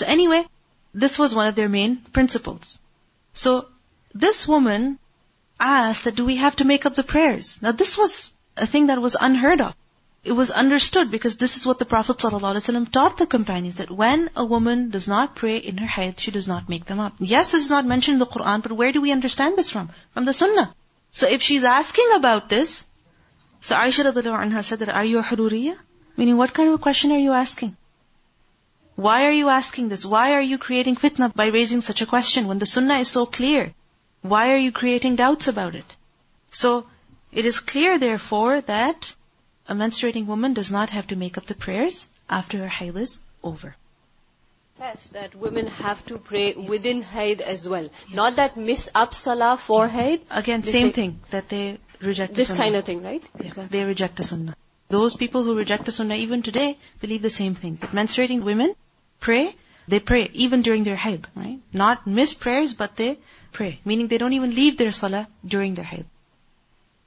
[0.00, 0.46] So anyway,
[0.94, 2.80] this was one of their main principles.
[3.34, 3.68] So
[4.14, 4.98] this woman
[5.60, 7.60] asked that do we have to make up the prayers?
[7.60, 9.76] Now this was a thing that was unheard of.
[10.24, 14.30] It was understood because this is what the Prophet ﷺ taught the companions that when
[14.36, 17.14] a woman does not pray in her hayd, she does not make them up.
[17.18, 19.90] Yes, this is not mentioned in the Quran, but where do we understand this from?
[20.14, 20.74] From the Sunnah.
[21.10, 22.84] So if she's asking about this,
[23.60, 25.76] so Aisha anha said that, are you a Haruriya?
[26.16, 27.76] Meaning, what kind of a question are you asking?
[28.94, 30.06] Why are you asking this?
[30.06, 33.26] Why are you creating fitna by raising such a question when the sunnah is so
[33.26, 33.74] clear?
[34.20, 35.96] Why are you creating doubts about it?
[36.50, 36.86] So,
[37.32, 39.14] it is clear therefore that
[39.72, 42.08] a menstruating woman does not have to make up the prayers
[42.38, 43.74] after her haid is over.
[44.78, 47.88] Yes, that women have to pray within haid as well.
[48.20, 50.26] Not that miss up salah for haid.
[50.42, 51.78] Again, same thing, that they
[52.10, 53.24] reject this the kind of thing, right?
[53.38, 53.78] Yeah, exactly.
[53.78, 54.56] They reject the sunnah.
[54.96, 56.68] Those people who reject the sunnah even today
[57.00, 57.76] believe the same thing.
[57.80, 58.74] That menstruating women
[59.20, 59.42] pray,
[59.88, 61.60] they pray even during their haid, right?
[61.84, 63.12] Not miss prayers, but they
[63.52, 63.72] pray.
[63.86, 66.11] Meaning they don't even leave their salah during their haid.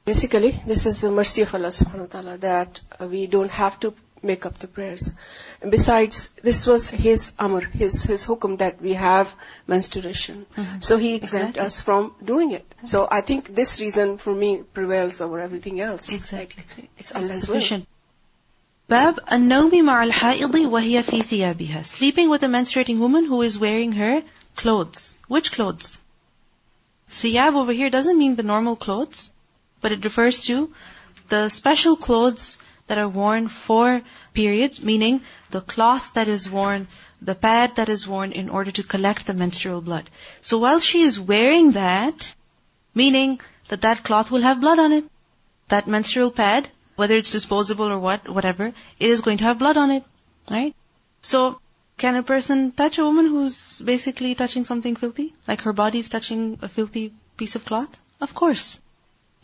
[0.05, 3.95] Basically, this is the mercy of Allah subhanahu wa ta'ala that we don't have to
[4.23, 5.15] make up the prayers.
[5.63, 9.35] And besides, this was His amr, His, His hukum that we have
[9.67, 10.47] menstruation.
[10.57, 10.81] Mm-hmm.
[10.81, 11.67] So He exempt exactly.
[11.67, 12.67] us from doing it.
[12.79, 12.87] Okay.
[12.87, 16.13] So I think this reason for me prevails over everything else.
[16.13, 16.65] Exactly.
[16.77, 17.87] Like, it's Allah's will.
[18.89, 23.93] باب النوم مع الحائض وهي في ثيابها Sleeping with a menstruating woman who is wearing
[23.93, 24.23] her
[24.57, 25.15] clothes.
[25.29, 25.99] Which clothes?
[27.09, 29.31] Siyab over here doesn't mean the normal clothes,
[29.86, 30.74] but it refers to
[31.30, 34.02] the special clothes that are worn for
[34.34, 35.22] periods, meaning
[35.52, 36.88] the cloth that is worn,
[37.22, 40.10] the pad that is worn in order to collect the menstrual blood.
[40.42, 42.34] So while she is wearing that,
[42.96, 45.04] meaning that that cloth will have blood on it,
[45.68, 49.78] that menstrual pad, whether it's disposable or what, whatever, it is going to have blood
[49.78, 50.04] on it,
[50.50, 50.74] right?
[51.22, 51.60] So,
[52.00, 55.36] can a person touch a woman who's basically touching something filthy?
[55.48, 58.02] Like her body is touching a filthy piece of cloth?
[58.20, 58.80] Of course.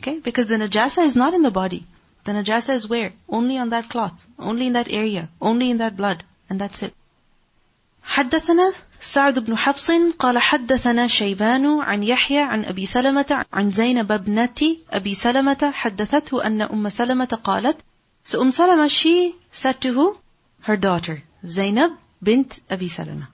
[0.02, 0.20] Okay?
[0.20, 1.86] Because the najasa is not in the body.
[2.24, 3.14] The najasa is where?
[3.30, 4.26] Only on that cloth.
[4.40, 5.30] Only in that area.
[5.40, 6.24] Only in that blood.
[6.50, 6.94] And that's it.
[8.04, 14.78] حدثنا سعد بن حفص قال حدثنا شيبان عن يحيى عن أبي سلمة عن زينب ابنة
[14.90, 17.78] أبي سلمة حدثته أن أم سلمة قالت
[18.24, 20.18] So Umm Salama, she said to who?
[20.62, 21.92] Her daughter, Zainab
[22.24, 23.30] bint Abi Salama.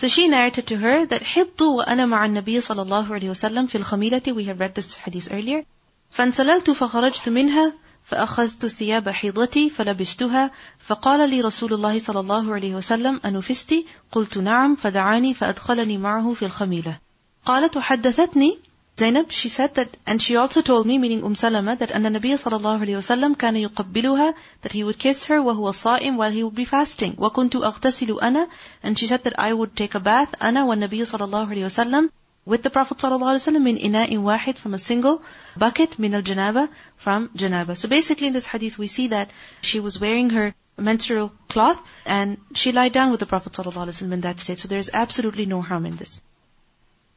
[0.00, 3.78] So she narrated to her that حِطُّ وأنا مع النبي صلى الله عليه وسلم في
[3.78, 4.22] الخميلة.
[4.34, 5.64] We have read this hadith earlier.
[6.10, 13.20] فانسللت فخرجت منها فأخذت ثياب حيضتي فلبستها فقال لي رسول الله صلى الله عليه وسلم
[13.24, 13.74] أنفست
[14.12, 14.76] قلت نعم.
[14.76, 16.98] فدعاني فأدخلني معه في الخميلة.
[17.44, 18.58] قالت وحدثتني؟
[18.99, 22.37] Zainab, she said that, and she also told me, meaning Umm Salama, that أن النبي
[22.37, 26.43] صلى الله عليه وسلم كان يقبلها, that he would kiss her وهو صائم while he
[26.43, 27.15] would be fasting.
[27.17, 28.47] وكنت أغتسل أنا,
[28.83, 32.09] and she said that I would take a bath, أنا والنبي صلى الله عليه وسلم,
[32.45, 35.21] with the Prophet صلى الله عليه وسلم, من إناء واحد, from a single
[35.57, 37.75] bucket, من الجنابة, from janaba.
[37.75, 42.37] So basically in this hadith we see that she was wearing her menstrual cloth and
[42.53, 44.57] she lied down with the Prophet صلى الله عليه وسلم in that state.
[44.57, 46.21] So there is absolutely no harm in this.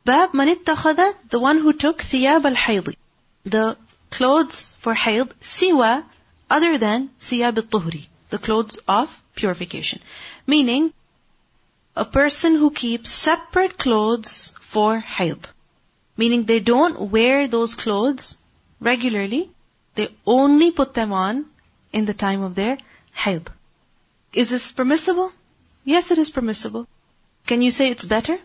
[0.06, 2.94] Bab man ittakhadha, the one who took thiyab al
[3.46, 3.78] the
[4.10, 6.04] clothes for hayd, siwa,
[6.50, 10.02] other than thiyab al-tuhri, the clothes of purification.
[10.46, 10.92] Meaning,
[11.96, 15.50] a person who keeps separate clothes for hayd.
[16.18, 18.38] Meaning they don't wear those clothes
[18.82, 19.50] regularly,
[19.96, 21.46] they only put them on
[21.94, 22.78] in the time of their
[23.14, 23.48] hayd.
[24.34, 25.32] Is this permissible?
[25.86, 26.88] Yes, it is permissible.
[27.46, 28.38] Can you say it's better?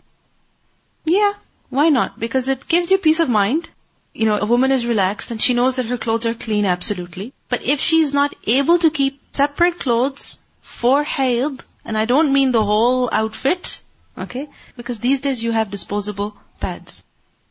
[1.05, 1.33] Yeah,
[1.69, 2.19] why not?
[2.19, 3.69] Because it gives you peace of mind.
[4.13, 7.31] You know, a woman is relaxed and she knows that her clothes are clean absolutely.
[7.47, 12.33] But if she is not able to keep separate clothes for hayd, and I don't
[12.33, 13.81] mean the whole outfit,
[14.17, 14.49] okay?
[14.75, 17.03] Because these days you have disposable pads.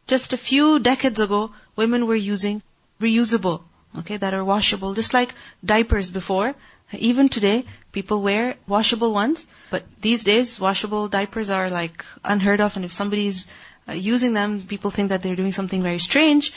[0.07, 2.63] Just a few decades ago, women were using
[3.01, 3.63] reusable,
[3.99, 6.55] okay, that are washable, just like diapers before.
[6.93, 12.77] Even today, people wear washable ones, but these days, washable diapers are like unheard of,
[12.77, 13.47] and if somebody's
[13.88, 16.53] uh, using them, people think that they're doing something very strange.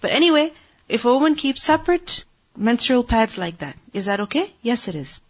[0.00, 0.52] But anyway,
[0.88, 2.24] if a woman keeps separate
[2.56, 4.52] menstrual pads like that, is that okay?
[4.62, 5.20] Yes, it is.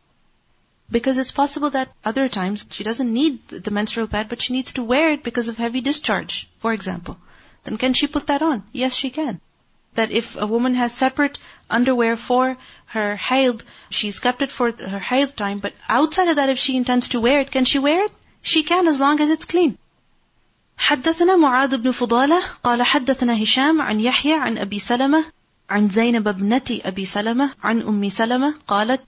[0.90, 4.74] Because it's possible that other times she doesn't need the menstrual pad, but she needs
[4.74, 7.16] to wear it because of heavy discharge, for example.
[7.64, 8.62] Then can she put that on?
[8.72, 9.40] Yes, she can.
[9.94, 12.56] That if a woman has separate underwear for
[12.86, 16.76] her haid, she's kept it for her haid time, but outside of that, if she
[16.76, 18.12] intends to wear it, can she wear it?
[18.42, 19.78] She can as long as it's clean.
[20.77, 25.25] حدثنا معاذ بن فضالة قال حدثنا هشام عن يحيى عن أبي سلمة
[25.69, 29.01] عن زينب ابنة أبي سلمة عن أم سلمة قالت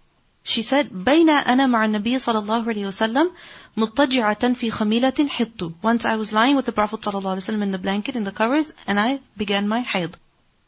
[0.46, 3.32] She said بين أنا مع النبي صلى الله عليه وسلم
[3.78, 7.64] مضطجعة في خميلة حط Once I was lying with the Prophet صلى الله عليه وسلم
[7.64, 10.16] in the blanket in the covers and I began my حيض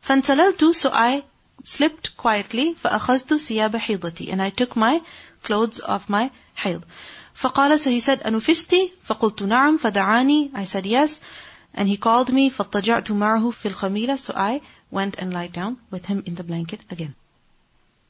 [0.02, 1.24] فانسللت so I
[1.64, 5.02] slipped quietly فأخذت ثياب حيضتي and I took my
[5.44, 6.82] clothes of my حيض
[7.36, 11.20] فقال so he said أنفستي فقلت نعم فدعاني I said yes
[11.74, 16.06] and he called me فاضطجعت معه في الخميلة so I went and lied down with
[16.06, 17.14] him in the blanket again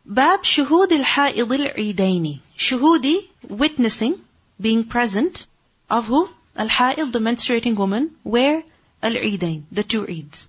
[0.05, 4.13] باب شهود الحائض العيدين شهودي witnessing
[4.61, 5.45] being present
[5.89, 8.63] of who الحائض the menstruating woman where
[9.03, 10.47] العيدين the two Eids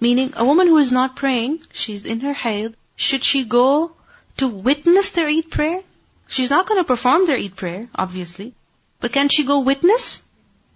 [0.00, 3.92] meaning a woman who is not praying she's in her haid should she go
[4.38, 5.82] to witness their Eid prayer
[6.30, 8.54] She's not going to perform their Eid prayer, obviously.
[9.00, 10.22] But can she go witness?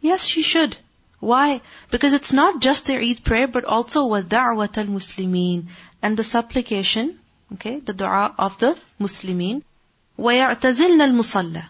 [0.01, 0.77] Yes, she should.
[1.19, 1.61] Why?
[1.91, 5.67] Because it's not just their Eid prayer, but also وَدَعْوَةَ الْمُسْلِمِينَ
[6.03, 7.19] and the supplication,
[7.55, 9.63] okay, the dua of the Muslimin.
[10.19, 11.69] وَيَعْتَزِلْنَ الْمُصَلَّى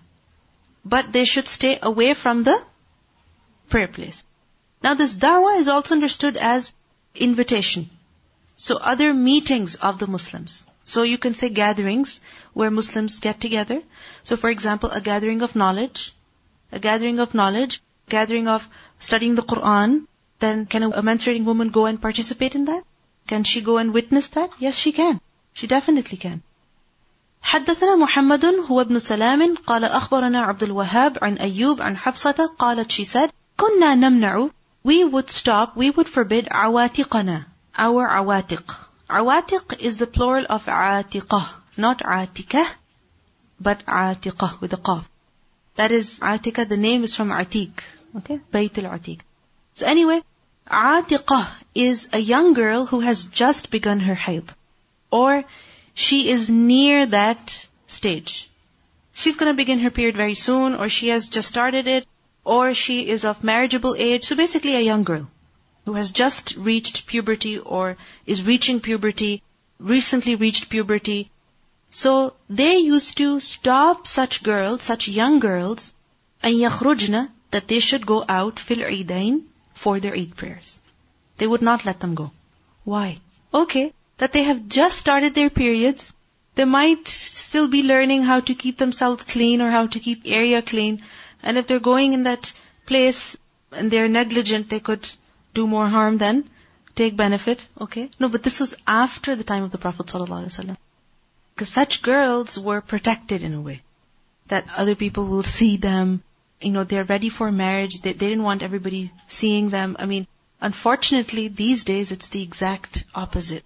[0.84, 2.62] But they should stay away from the
[3.68, 4.26] prayer place.
[4.82, 6.72] Now this da'wah is also understood as
[7.14, 7.90] invitation.
[8.56, 10.66] So other meetings of the Muslims.
[10.84, 12.20] So you can say gatherings
[12.54, 13.82] where Muslims get together.
[14.22, 16.14] So for example, a gathering of knowledge,
[16.72, 18.68] a gathering of knowledge, gathering of
[18.98, 20.06] studying the Quran,
[20.38, 22.84] then can a menstruating woman go and participate in that?
[23.26, 24.54] Can she go and witness that?
[24.58, 25.20] Yes, she can.
[25.52, 26.42] She definitely can.
[27.42, 33.04] حدثنا محمد هو ابن سلام قال أخبرنا عبد الوهاب عن أيوب عن حفصة قالت she
[33.04, 34.50] said كنا نمنع
[34.82, 37.44] we would stop, we would forbid awatiqana,
[37.76, 38.76] our awatiq.
[39.10, 42.67] Awatiq is the plural of atiqah, not atikah,
[43.59, 45.05] but atiqah with a qaf.
[45.75, 47.71] That is atika, the name is from atiq.
[48.17, 48.39] Okay?
[48.51, 49.19] Bayt al-atiq.
[49.73, 50.21] So anyway,
[50.69, 54.49] atiqah is a young girl who has just begun her hayd.
[55.11, 55.43] Or
[55.93, 58.49] she is near that stage.
[59.13, 62.05] She's gonna begin her period very soon, or she has just started it,
[62.43, 64.25] or she is of marriageable age.
[64.25, 65.27] So basically a young girl
[65.85, 69.41] who has just reached puberty or is reaching puberty,
[69.79, 71.31] recently reached puberty.
[71.89, 75.93] So they used to stop such girls, such young girls,
[76.43, 80.81] and yakhrujna, that they should go out fil eidain for their Eid prayers.
[81.37, 82.31] They would not let them go.
[82.83, 83.19] Why?
[83.53, 86.13] Okay, that they have just started their periods.
[86.55, 90.61] They might still be learning how to keep themselves clean or how to keep area
[90.61, 91.01] clean.
[91.43, 92.53] And if they're going in that
[92.85, 93.37] place
[93.71, 95.09] and they're negligent, they could
[95.53, 96.49] do more harm than
[96.95, 97.67] take benefit.
[97.79, 98.09] Okay?
[98.19, 100.77] No, but this was after the time of the Prophet ﷺ.
[101.55, 103.81] Because such girls were protected in a way.
[104.47, 106.21] That other people will see them.
[106.59, 108.01] You know, they're ready for marriage.
[108.01, 109.95] They, they didn't want everybody seeing them.
[109.97, 110.27] I mean,
[110.59, 113.63] unfortunately, these days it's the exact opposite.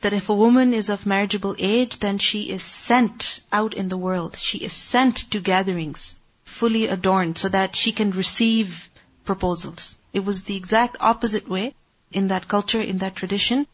[0.00, 3.98] That if a woman is of marriageable age, then she is sent out in the
[3.98, 4.38] world.
[4.38, 8.88] She is sent to gatherings, fully adorned, so that she can receive
[9.26, 9.96] proposals.
[10.14, 11.74] It was the exact opposite way
[12.10, 13.66] in that culture, in that tradition,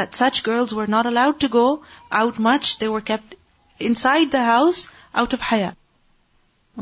[0.00, 1.66] that such girls were not allowed to go
[2.10, 2.78] out much.
[2.78, 3.34] They were kept
[3.78, 5.72] inside the house out of haya.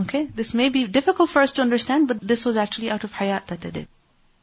[0.02, 0.26] Okay?
[0.40, 3.46] This may be difficult for us to understand, but this was actually out of hayat
[3.46, 3.88] that they did.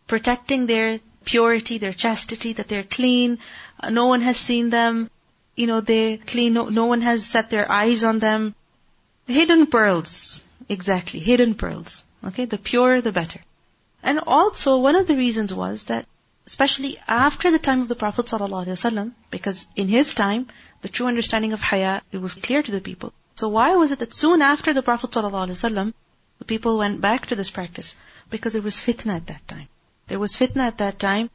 [0.08, 3.38] Protecting their purity, their chastity, that they're clean,
[3.80, 5.10] uh, no one has seen them,
[5.56, 8.54] you know, they clean, no, no one has set their eyes on them.
[9.28, 10.42] Hidden pearls.
[10.68, 12.04] Exactly, hidden pearls.
[12.24, 13.40] Okay, the pure, the better.
[14.04, 16.06] And also, one of the reasons was that,
[16.48, 20.48] especially after the time of the Prophet ﷺ, because in his time,
[20.82, 23.14] the true understanding of haya, it was clear to the people.
[23.36, 25.94] So why was it that soon after the Prophet ﷺ,
[26.40, 27.96] the people went back to this practice?
[28.30, 29.68] Because there was fitna at that time.
[30.08, 31.30] There was fitna at that time.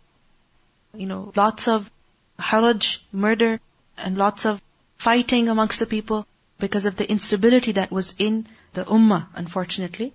[0.95, 1.91] You know, lots of
[2.39, 3.61] haraj, murder,
[3.97, 4.63] and lots of
[4.97, 6.27] fighting amongst the people
[6.59, 10.13] because of the instability that was in the ummah, unfortunately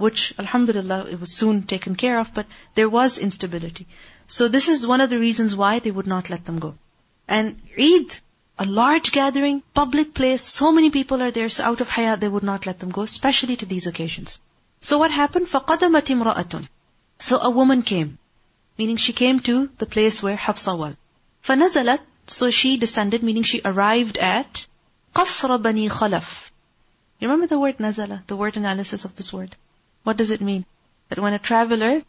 [0.00, 3.86] which alhamdulillah it was soon taken care of, but there was instability.
[4.26, 6.74] So this is one of the reasons why they would not let them go.
[7.28, 8.18] And Eid,
[8.58, 12.28] a large gathering, public place, so many people are there, so out of hayat they
[12.28, 14.38] would not let them go, especially to these occasions.
[14.80, 15.46] So what happened?
[15.46, 16.68] فَقَدَمَتْ امْرَأَةٌ
[17.18, 18.18] So a woman came,
[18.78, 20.98] meaning she came to the place where Hafsa was.
[21.44, 24.66] فَنَزَلَتْ So she descended, meaning she arrived at
[25.14, 26.50] قَصْرَ بَنِي خَلَفْ
[27.18, 29.56] You remember the word nazala, the word analysis of this word?
[30.02, 30.64] What does it mean?
[31.08, 32.02] That when a traveler,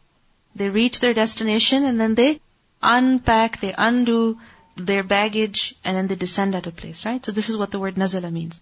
[0.54, 2.40] they reach their destination and then they
[2.82, 4.38] unpack, they undo
[4.76, 7.24] their baggage and then they descend at a place, right?
[7.24, 8.60] So this is what the word nazala means.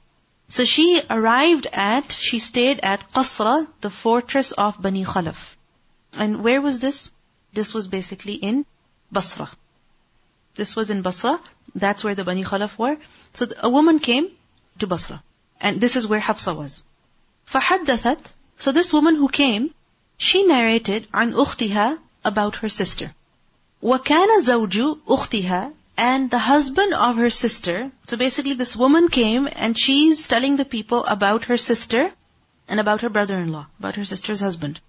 [0.49, 5.57] So she arrived at, she stayed at Qasra, the fortress of Bani Khalaf.
[6.13, 7.11] And where was this?
[7.53, 8.65] This was basically in
[9.11, 9.51] Basra.
[10.55, 11.41] This was in Basra.
[11.75, 12.97] That's where the Bani Khalaf were.
[13.35, 14.29] So a woman came
[14.79, 15.23] to Basra.
[15.61, 16.83] And this is where Hafsa was.
[17.47, 19.71] فحدثت so this woman who came,
[20.17, 23.15] she narrated an ukhtiha about her sister.
[23.83, 29.77] وَكَانَ زَوْجُ أُخْتِهَا And the husband of her sister, so basically this woman came and
[29.77, 32.13] she's telling the people about her sister
[32.69, 34.81] and about her brother-in-law, about her sister's husband.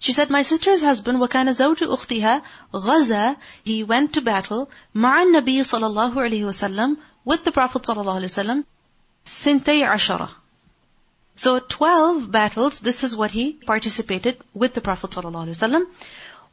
[0.00, 2.42] She said, my sister's husband, وَكَانَ زَوْجُ أُخْتِهَا
[2.72, 8.00] غَزَى He went to battle مع النبي صلى الله عليه وسلم with the Prophet صلى
[8.00, 8.64] الله عليه وسلم
[9.24, 10.30] سنتي عشرة
[11.38, 15.86] so 12 battles, this is what he participated with the Prophet ﷺ.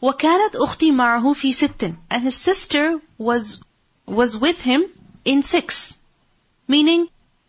[0.03, 3.63] وَكَانَتْ أُخْتِي مَعَهُ فِي سِتٍ And his sister was,
[4.05, 4.85] was with him
[5.23, 5.97] in six.
[6.67, 7.07] Meaning,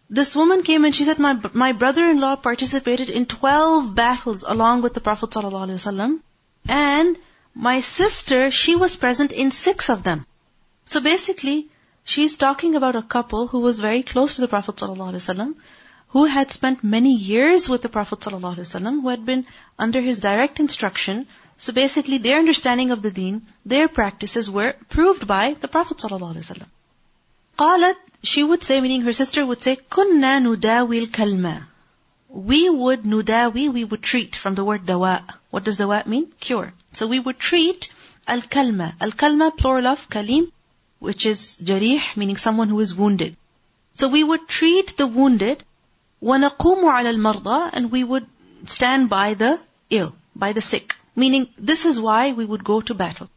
[0.08, 4.94] this woman came and she said, my, my brother-in-law participated in 12 battles along with
[4.94, 6.20] the Prophet ﷺ.
[6.68, 7.18] And
[7.54, 10.24] my sister, she was present in six of them.
[10.86, 11.68] So basically,
[12.02, 15.54] she's talking about a couple who was very close to the Prophet ﷺ
[16.16, 19.44] who had spent many years with the Prophet ﷺ, who had been
[19.78, 21.26] under his direct instruction.
[21.58, 26.62] So basically their understanding of the deen, their practices were proved by the Prophet ﷺ.
[27.58, 31.66] قالت, she would say, meaning her sister would say, كنا نداوي الكلمة.
[32.30, 35.22] We would nudawi, we would treat from the word dawa.
[35.50, 36.32] What does dawa mean?
[36.40, 36.72] Cure.
[36.92, 37.90] So we would treat
[38.26, 38.94] al-kalma.
[39.00, 40.50] Al-kalma, plural of kalim,
[40.98, 43.36] which is jarih, meaning someone who is wounded.
[43.94, 45.62] So we would treat the wounded
[46.22, 48.26] وَنَقُومُ عَلَى الْمَرْضَى And we would
[48.66, 49.60] stand by the
[49.90, 50.96] ill, by the sick.
[51.14, 53.28] Meaning, this is why we would go to battle.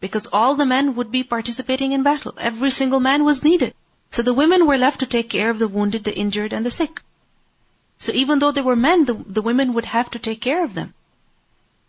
[0.00, 2.34] Because all the men would be participating in battle.
[2.38, 3.74] Every single man was needed.
[4.10, 6.70] So the women were left to take care of the wounded, the injured, and the
[6.70, 7.02] sick.
[7.98, 10.74] So even though there were men, the, the women would have to take care of
[10.74, 10.94] them.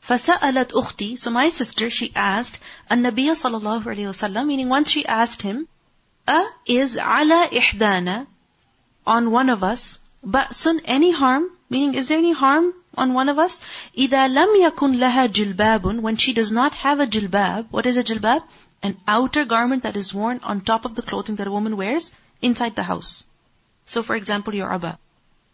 [0.07, 2.59] فَسَأَلَتْ أُخْتِي So my sister, she asked,
[2.91, 5.67] النبي صلى الله عليه وسلم, meaning once she asked him,
[6.27, 8.27] أَ is عَلَى إِحْدَانَا
[9.07, 11.49] On one of us, بَأْسٌ any harm?
[11.69, 13.59] Meaning, is there any harm on one of us?
[13.97, 18.03] إِذَا لَمْ يَكُنْ لَهَا جِلْبَابٌ When she does not have a jilbab, what is a
[18.03, 18.43] jilbab?
[18.81, 22.13] An outer garment that is worn on top of the clothing that a woman wears
[22.41, 23.25] inside the house.
[23.85, 24.97] So for example, your abba.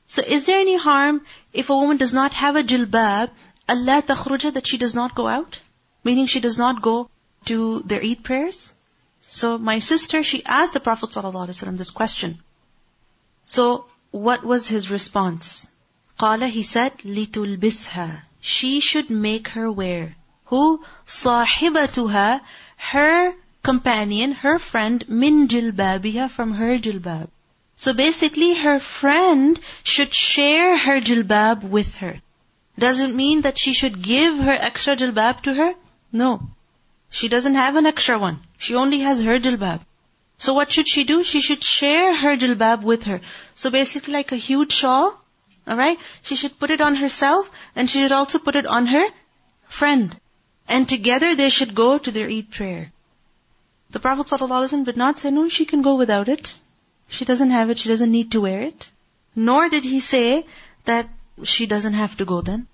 [0.07, 1.21] So is there any harm
[1.53, 3.29] if a woman does not have a jilbab,
[3.67, 5.59] Allah takhruja, that she does not go out?
[6.03, 7.09] Meaning she does not go
[7.45, 8.73] to their Eid prayers?
[9.21, 12.39] So my sister, she asked the Prophet ﷺ this question.
[13.45, 15.69] So what was his response?
[16.19, 20.15] Qala, he said, لِتُلْبِسْهَا She should make her wear.
[20.45, 20.83] Who?
[21.07, 22.41] صَاحِبَتُهَا
[22.77, 27.29] Her companion, her friend, min jilbabiha, from her jilbab.
[27.75, 32.21] So basically, her friend should share her jilbab with her.
[32.77, 35.73] Does it mean that she should give her extra jilbab to her?
[36.11, 36.49] No.
[37.09, 38.39] She doesn't have an extra one.
[38.57, 39.81] She only has her jilbab.
[40.36, 41.22] So what should she do?
[41.22, 43.20] She should share her jilbab with her.
[43.54, 45.20] So basically like a huge shawl,
[45.66, 45.98] alright?
[46.22, 49.06] She should put it on herself and she should also put it on her
[49.68, 50.16] friend.
[50.68, 52.92] And together they should go to their Eid prayer.
[53.90, 56.58] The Prophet ﷺ did not say, no, she can go without it.
[57.08, 58.90] She doesn't have it, she doesn't need to wear it.
[59.36, 60.46] Nor did he say
[60.84, 61.08] that
[61.42, 62.66] she doesn't have to go then.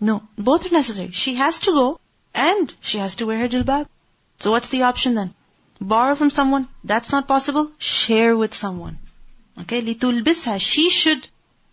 [0.00, 1.12] No, both are necessary.
[1.12, 2.00] She has to go
[2.34, 3.86] and she has to wear her jilbab.
[4.40, 5.34] So what's the option then?
[5.83, 6.67] Borrow from someone?
[6.83, 7.71] That's not possible.
[7.77, 8.97] Share with someone.
[9.61, 11.27] Okay, لِتُلْبِسْهَا She should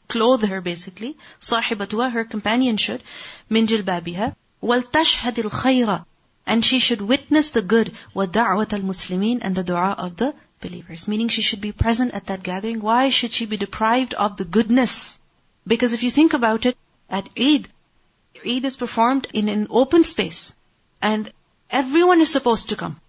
[0.08, 1.16] clothe her basically.
[1.40, 3.02] صاحبتها, her companion should.
[3.50, 6.04] مِنْ جِلْبَابِهَا وَلْتَشْهَدِ الْخَيْرَ
[6.46, 7.92] And she should witness the good.
[8.14, 11.08] وَدَعْوَةَ الْمُسْلِمِينَ And the dua of the believers.
[11.08, 12.80] Meaning she should be present at that gathering.
[12.80, 15.20] Why should she be deprived of the goodness?
[15.66, 16.76] Because if you think about it,
[17.10, 17.68] at Eid,
[18.44, 20.54] Eid is performed in an open space.
[21.02, 21.32] And
[21.70, 22.99] everyone is supposed to come.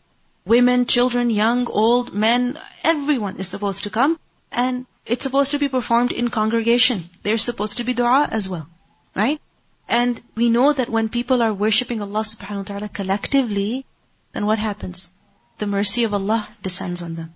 [0.44, 4.18] Women, children, young, old, men, everyone is supposed to come.
[4.50, 7.10] And it's supposed to be performed in congregation.
[7.22, 8.68] There's supposed to be dua as well.
[9.14, 9.40] Right?
[9.88, 13.84] And we know that when people are worshipping Allah subhanahu wa ta'ala collectively,
[14.32, 15.10] then what happens?
[15.58, 17.34] The mercy of Allah descends on them.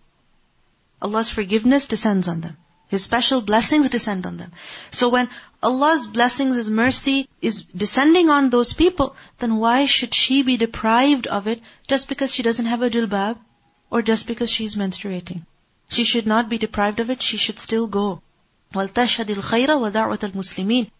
[1.00, 2.56] Allah's forgiveness descends on them.
[2.88, 4.52] His special blessings descend on them.
[4.90, 5.28] So when
[5.62, 11.26] Allah's blessings, His mercy is descending on those people, then why should she be deprived
[11.26, 13.38] of it just because she doesn't have a jilbab
[13.90, 15.42] or just because she's menstruating?
[15.88, 18.22] She should not be deprived of it, she should still go.
[18.74, 20.90] وَلْتَشْهَدِ الْخَيْرَ وَدَعْوَةَ الْمُسْلِمِينَ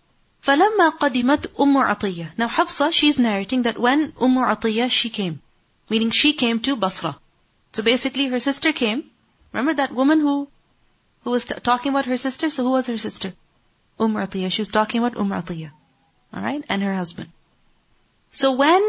[0.43, 5.41] فَلَمَّا قَدِمَتْ أُمُّ عَطِيَّةً Now Hafsa, she's narrating that when umm أم Atiyah, she came.
[5.89, 7.19] Meaning she came to Basra.
[7.73, 9.05] So basically her sister came.
[9.53, 10.49] Remember that woman who
[11.26, 12.50] who was t- talking about her sister?
[12.50, 13.34] So who was her sister?
[14.00, 14.52] Umm Atiyah.
[14.52, 15.72] She was talking about Umm Atiyah.
[16.34, 16.66] Alright?
[16.70, 17.30] And her husband.
[18.32, 18.82] So when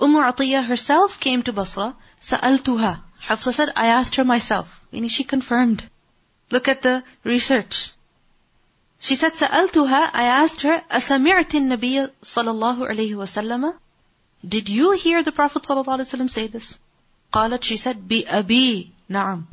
[0.00, 3.00] Umm Atiyah herself came to Basra, سألتها.
[3.20, 4.80] Hafsa said, I asked her myself.
[4.92, 5.88] Meaning she confirmed.
[6.50, 7.90] Look at the research.
[8.98, 13.74] She said, سألتها, I asked her, أسمعت النبي صلى الله عليه وسلم
[14.46, 16.78] Did you hear the Prophet صلى الله عليه وسلم say this?
[17.32, 19.44] قالت, she said, بأبي, نعم.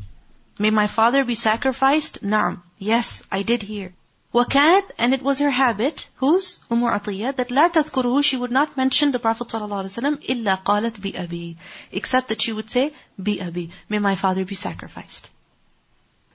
[0.59, 2.23] May my father be sacrificed?
[2.23, 2.61] Naam.
[2.77, 3.93] Yes, I did hear.
[4.31, 6.59] وكانت, and it was her habit, whose?
[6.69, 11.55] Umm Atiyah, that لا تذكره, she would not mention the Prophet ﷺ, إلا قالت بأبي,
[11.91, 15.31] except that she would say, بأبي, may my father be sacrificed.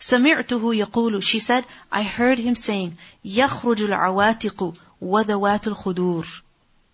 [0.01, 6.27] سمعته يقول, she said, I heard him saying, يخرج العواتق وذوات الخدور.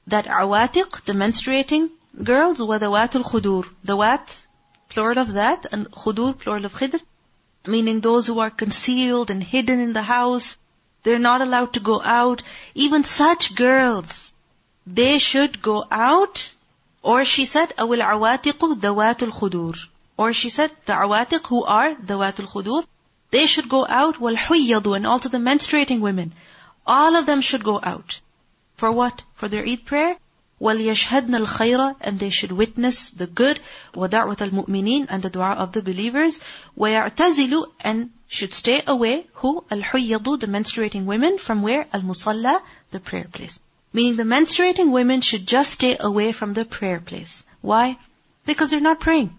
[0.06, 1.88] That awatiq, the menstruating
[2.22, 3.68] girls, وذوات الخدور.
[3.84, 4.46] The what?
[4.90, 7.00] Plural of that, and khudur, plural of khidr
[7.66, 10.56] meaning those who are concealed and hidden in the house,
[11.02, 12.42] they're not allowed to go out.
[12.74, 14.34] Even such girls,
[14.86, 16.52] they should go out.
[17.02, 22.46] Or she said, أَوِ الْعَوَاتِقُ ذَوَاتُ الْخُدُورِ Or she said, the awatiq who are ذَوَاتُ
[22.46, 22.84] الْخُدُورِ
[23.30, 26.32] They should go out, وَالْحُيَّضُ And also the menstruating women.
[26.86, 28.20] All of them should go out.
[28.76, 29.22] For what?
[29.34, 30.16] For their Eid prayer?
[30.62, 33.58] وَلْيَشْهَدْنَ الْخَيْرَ And they should witness the good,
[33.94, 36.38] وَدَعْوَةَ الْمُؤْمِنِينَ And the dua of the believers,
[36.78, 39.62] وَيَعْتَزِلُ And should stay away, who?
[39.70, 41.88] الْحُيَّضُ The menstruating women, from where?
[41.92, 42.62] Al-Musalla,
[42.92, 43.58] the prayer place.
[43.92, 47.44] Meaning the menstruating women should just stay away from the prayer place.
[47.60, 47.98] Why?
[48.46, 49.36] Because they're not praying.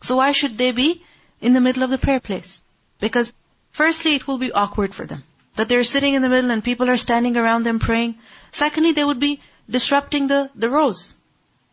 [0.00, 1.02] So why should they be
[1.40, 2.64] in the middle of the prayer place?
[3.00, 3.32] Because
[3.70, 5.22] firstly, it will be awkward for them.
[5.54, 8.16] That they're sitting in the middle and people are standing around them praying.
[8.50, 11.16] Secondly, they would be disrupting the, the rows.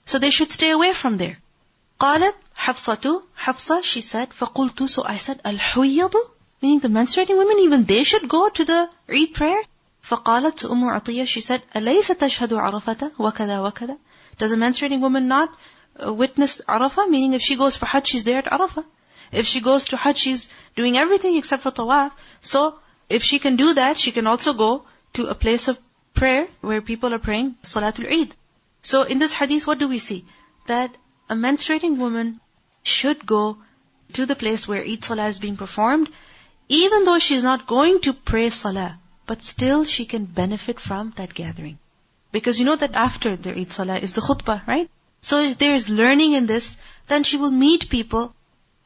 [0.06, 1.38] So they should stay away from there.
[2.00, 6.14] قالت حفصة Hafsa, she said, فقلت, so I said, الحيض,
[6.62, 9.62] meaning the menstruating women, even they should go to the Eid prayer.
[10.04, 13.98] فقالت to Umm Atiyah, she said, أليس تشهد عرفة وكذا وكذا?
[14.38, 15.50] Does a menstruating woman not
[16.04, 17.08] uh, witness Arafah?
[17.08, 18.86] Meaning if she goes for Hajj, she's there at Arafah.
[19.32, 22.12] If she goes to Hajj, she's doing everything except for Tawaf.
[22.42, 25.78] So, if she can do that, she can also go to a place of
[26.17, 28.35] prayer where people are praying Salatul Eid.
[28.83, 30.25] So, in this hadith, what do we see?
[30.67, 30.97] That
[31.29, 32.41] a menstruating woman
[32.83, 33.59] should go
[34.15, 36.09] to the place where Eid Salah is being performed,
[36.69, 41.35] even though she's not going to pray Salah, but still she can benefit from that
[41.35, 41.79] gathering.
[42.33, 44.91] Because you know that after the Eid Salah is the khutbah, right?
[45.23, 46.77] So if there is learning in this,
[47.09, 48.35] then she will meet people.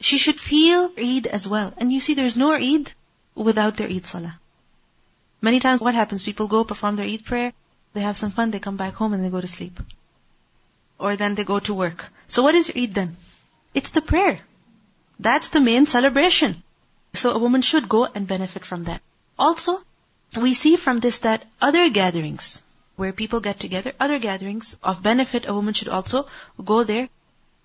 [0.00, 1.74] She should feel Eid as well.
[1.76, 2.92] And you see, there's no Eid
[3.34, 4.38] without their Eid Salah.
[5.40, 6.22] Many times what happens?
[6.22, 7.52] People go perform their Eid prayer,
[7.92, 9.80] they have some fun, they come back home and they go to sleep.
[10.98, 12.04] Or then they go to work.
[12.28, 13.16] So what is your Eid then?
[13.74, 14.40] It's the prayer.
[15.18, 16.62] That's the main celebration.
[17.14, 19.02] So a woman should go and benefit from that.
[19.38, 19.82] Also,
[20.36, 22.62] we see from this that other gatherings,
[22.96, 26.26] where people get together, other gatherings of benefit, a woman should also
[26.64, 27.08] go there,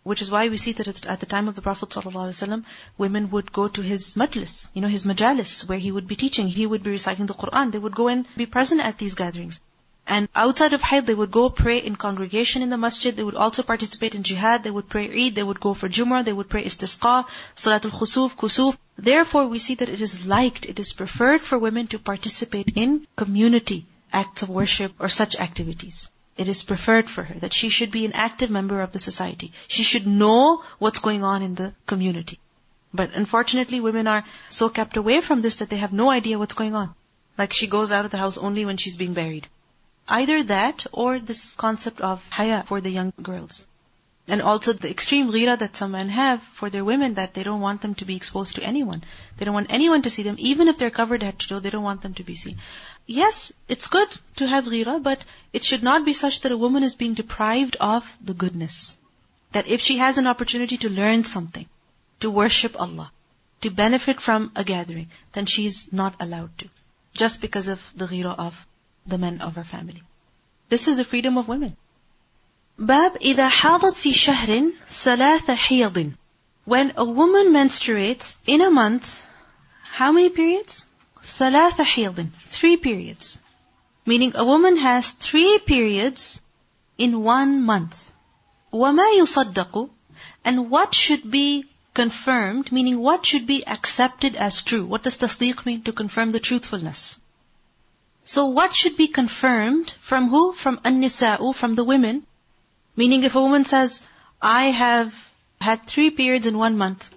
[0.05, 2.63] which is why we see that at the time of the Prophet ﷺ,
[2.95, 6.47] women would go to his majlis, you know, his majalis, where he would be teaching,
[6.47, 9.59] he would be reciting the Quran, they would go and be present at these gatherings.
[10.07, 13.15] And outside of Hayd, they would go pray in congregation in the masjid.
[13.15, 14.61] They would also participate in jihad.
[14.61, 15.33] They would pray Eid.
[15.33, 16.23] They would go for Jumu'ah.
[16.23, 17.25] They would pray istisqa,
[17.55, 18.77] salatul khusuf, kusuf.
[18.99, 23.07] Therefore, we see that it is liked, it is preferred for women to participate in
[23.15, 26.11] community acts of worship or such activities.
[26.37, 29.53] It is preferred for her that she should be an active member of the society.
[29.67, 32.39] She should know what's going on in the community.
[32.93, 36.53] But unfortunately, women are so kept away from this that they have no idea what's
[36.53, 36.93] going on.
[37.37, 39.47] Like she goes out of the house only when she's being buried.
[40.07, 43.65] Either that or this concept of haya for the young girls.
[44.27, 47.61] And also the extreme ghira that some men have for their women that they don't
[47.61, 49.03] want them to be exposed to anyone.
[49.37, 50.35] They don't want anyone to see them.
[50.39, 52.57] Even if they're covered head to toe, they don't want them to be seen
[53.06, 55.20] Yes, it's good to have ghira, but
[55.52, 58.96] it should not be such that a woman is being deprived of the goodness.
[59.52, 61.66] That if she has an opportunity to learn something,
[62.20, 63.10] to worship Allah,
[63.62, 66.68] to benefit from a gathering, then she's not allowed to.
[67.14, 68.66] Just because of the ghira of
[69.06, 70.02] the men of her family.
[70.68, 71.76] This is the freedom of women.
[72.78, 76.14] Bab إذا حاضت في شهر ثلاث حيض
[76.64, 79.20] When a woman menstruates in a month,
[79.82, 80.86] how many periods?
[81.24, 83.40] ثلاث حيض Three periods.
[84.06, 86.42] Meaning a woman has three periods
[86.98, 88.12] in one month.
[88.72, 89.90] وما يصدق
[90.44, 94.84] And what should be confirmed, meaning what should be accepted as true.
[94.84, 95.82] What does tasdeeq mean?
[95.82, 97.18] To confirm the truthfulness.
[98.24, 100.52] So what should be confirmed from who?
[100.52, 102.26] From an-nisa'u, from the women.
[102.96, 104.02] Meaning if a woman says,
[104.40, 105.14] I have
[105.60, 107.08] had three periods in one month.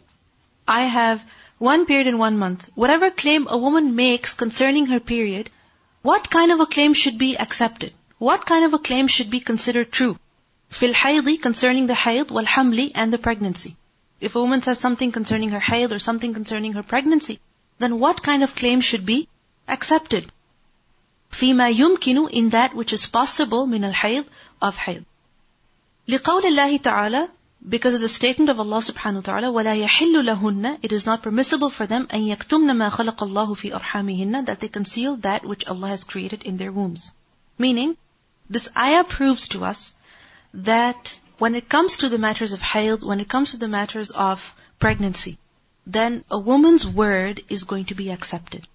[0.67, 1.23] I have
[1.57, 2.69] one period in one month.
[2.75, 5.49] Whatever claim a woman makes concerning her period,
[6.01, 7.93] what kind of a claim should be accepted?
[8.17, 10.17] What kind of a claim should be considered true?
[10.69, 13.75] Fil haydi, concerning the hayd, wal hamli, and the pregnancy.
[14.19, 17.39] If a woman says something concerning her hayd or something concerning her pregnancy,
[17.79, 19.27] then what kind of claim should be
[19.67, 20.31] accepted?
[21.31, 24.25] فيما يمكن in that which is possible من الحيض
[24.61, 25.03] of حيض.
[26.07, 27.29] لقول الله تعالى
[27.67, 31.23] because of the statement of Allah subhanahu wa ta'ala ولا يحل لهن it is not
[31.23, 35.65] permissible for them أن يكتمن ما خلق الله في أرحامهن that they conceal that which
[35.65, 37.13] Allah has created in their wombs.
[37.57, 37.95] Meaning,
[38.49, 39.95] this ayah proves to us
[40.53, 44.11] that when it comes to the matters of hayd, when it comes to the matters
[44.11, 45.37] of pregnancy,
[45.85, 48.67] then a woman's word is going to be accepted.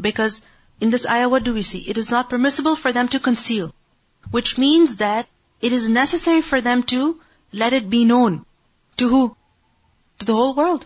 [0.00, 0.42] Because
[0.80, 1.80] in this ayah, what do we see?
[1.80, 3.74] It is not permissible for them to conceal,
[4.30, 5.26] which means that
[5.60, 7.20] it is necessary for them to
[7.51, 8.45] let it be known.
[8.97, 9.35] To who?
[10.19, 10.85] To the whole world.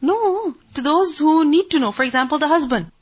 [0.00, 1.92] No, to those who need to know.
[1.92, 2.92] For example, the husband.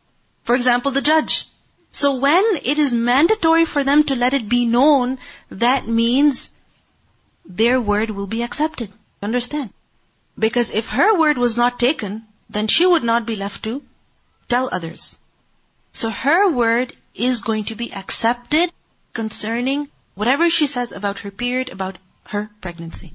[0.44, 1.46] For example, the judge.
[1.90, 5.18] So when it is mandatory for them to let it be known,
[5.50, 6.50] that means
[7.44, 8.92] their word will be accepted.
[9.22, 9.70] Understand?
[10.38, 13.82] Because if her word was not taken, then she would not be left to
[14.48, 15.18] tell others.
[15.92, 18.72] So her word is going to be accepted
[19.12, 23.14] concerning whatever she says about her period, about her pregnancy.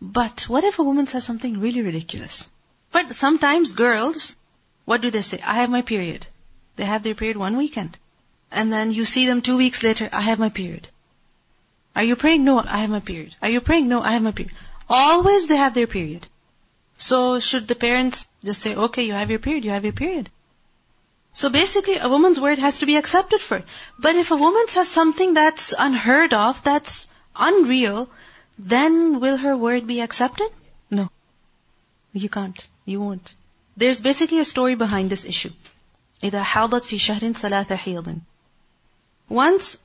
[0.00, 2.50] But what if a woman says something really ridiculous?
[2.92, 4.36] But sometimes girls,
[4.84, 5.40] what do they say?
[5.44, 6.26] I have my period.
[6.76, 7.96] They have their period one weekend.
[8.50, 10.88] And then you see them two weeks later, I have my period.
[11.96, 12.44] Are you praying?
[12.44, 13.34] No, I have my period.
[13.40, 13.88] Are you praying?
[13.88, 14.54] No, I have my period.
[14.88, 16.26] Always they have their period.
[16.98, 20.30] So should the parents just say, okay, you have your period, you have your period.
[21.32, 23.64] So basically, a woman's word has to be accepted for it.
[23.98, 28.09] But if a woman says something that's unheard of, that's unreal,
[28.57, 30.49] then will her word be accepted?
[30.89, 31.09] No.
[32.13, 32.67] You can't.
[32.85, 33.33] You won't.
[33.77, 35.51] There's basically a story behind this issue.
[36.23, 38.21] إذا حاضت في شهر ثلاث حيض.
[39.29, 39.77] Once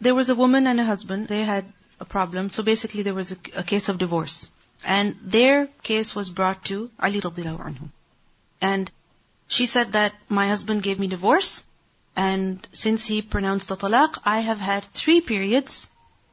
[0.00, 1.28] there was a woman and a husband.
[1.28, 1.64] They had
[2.00, 2.50] a problem.
[2.50, 4.50] So basically there was a, a case of divorce.
[4.84, 7.88] And their case was brought to Ali radiallahu anhu.
[8.60, 8.90] And
[9.48, 11.64] she said that my husband gave me divorce.
[12.14, 15.90] And since he pronounced the talaq, I have had three periods.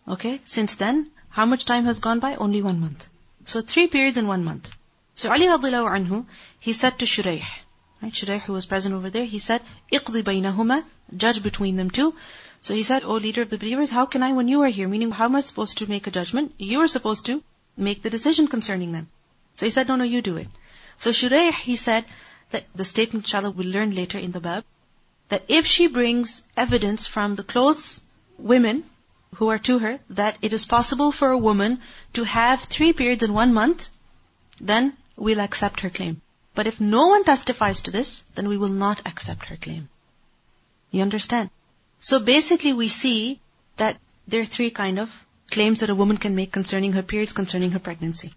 [0.08, 2.36] Okay, since then, how much time has gone by?
[2.36, 3.08] Only one month.
[3.46, 4.72] So three periods in one month.
[5.16, 6.26] So Ali radiallahu anhu,
[6.60, 7.44] he said to Shuraih,
[8.02, 9.62] right, Shuraih who was present over there, he said,
[9.92, 10.84] اقضي بينهما,
[11.18, 12.16] judge between them two.
[12.62, 14.88] So he said, O leader of the believers, how can I when you are here?
[14.88, 16.54] Meaning, how am I supposed to make a judgment?
[16.58, 17.44] You are supposed to
[17.76, 19.10] make the decision concerning them.
[19.56, 20.48] So he said, no, no, you do it.
[20.98, 22.06] So Shuraih, he said,
[22.52, 24.64] that the statement, inshallah, we'll learn later in the bab,
[25.30, 28.02] that if she brings evidence from the close
[28.38, 28.84] women
[29.37, 31.81] who are to her, that it is possible for a woman
[32.15, 33.91] to have three periods in one month,
[34.61, 36.21] then we'll accept her claim.
[36.55, 39.89] But if no one testifies to this, then we will not accept her claim.
[40.91, 41.51] You understand?
[42.01, 43.41] So basically we see
[43.77, 45.13] that there are three kind of
[45.51, 48.35] claims that a woman can make concerning her periods, concerning her pregnancy.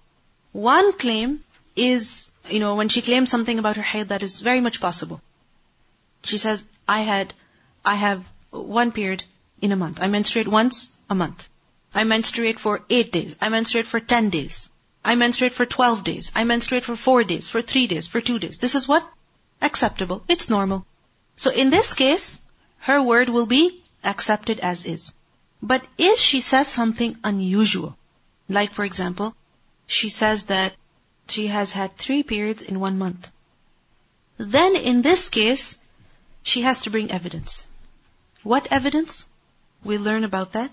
[0.52, 1.44] One claim
[1.76, 5.22] is, you know, when she claims something about her haid that is very much possible.
[6.24, 7.34] She says, I had,
[7.84, 9.24] I have one period
[9.62, 10.02] in a month.
[10.02, 11.48] I menstruate once a month.
[11.94, 13.36] I menstruate for eight days.
[13.42, 14.70] I menstruate for ten days.
[15.04, 16.32] I menstruate for twelve days.
[16.36, 18.58] I menstruate for four days, for three days, for two days.
[18.58, 19.08] This is what?
[19.62, 20.24] Acceptable.
[20.28, 20.86] It's normal.
[21.36, 22.40] So in this case,
[22.80, 25.14] her word will be accepted as is.
[25.62, 27.98] But if she says something unusual,
[28.50, 29.36] like for example,
[29.86, 30.74] she says that
[31.28, 33.32] she has had three periods in one month,
[34.38, 35.78] then in this case,
[36.44, 37.68] she has to bring evidence.
[38.44, 39.30] What evidence?
[39.84, 40.72] We learn about that.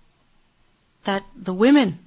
[1.04, 1.98] That the women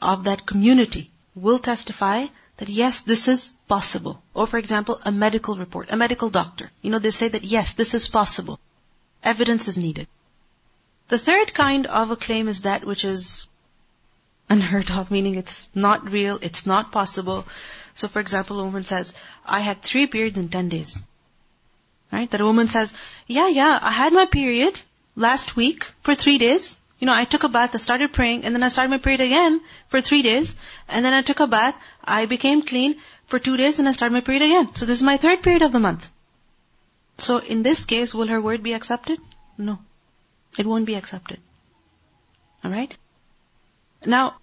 [0.00, 2.26] of that community will testify
[2.58, 4.22] that yes, this is possible.
[4.34, 6.70] Or for example, a medical report, a medical doctor.
[6.82, 8.58] You know, they say that yes, this is possible.
[9.22, 10.06] Evidence is needed.
[11.08, 13.46] The third kind of a claim is that which is
[14.48, 17.46] unheard of, meaning it's not real, it's not possible.
[17.94, 21.02] So for example, a woman says, I had three periods in ten days.
[22.12, 22.30] Right?
[22.30, 22.92] That a woman says,
[23.26, 24.80] yeah, yeah, I had my period
[25.16, 26.76] last week for three days.
[26.98, 29.20] You know, I took a bath, I started praying, and then I started my period
[29.20, 30.56] again for three days,
[30.88, 32.96] and then I took a bath, I became clean
[33.26, 34.74] for two days, and I started my period again.
[34.74, 36.08] So this is my third period of the month.
[37.18, 39.18] So in this case, will her word be accepted?
[39.58, 39.78] No.
[40.58, 41.38] It won't be accepted.
[42.64, 42.96] Alright?
[44.04, 44.36] Now,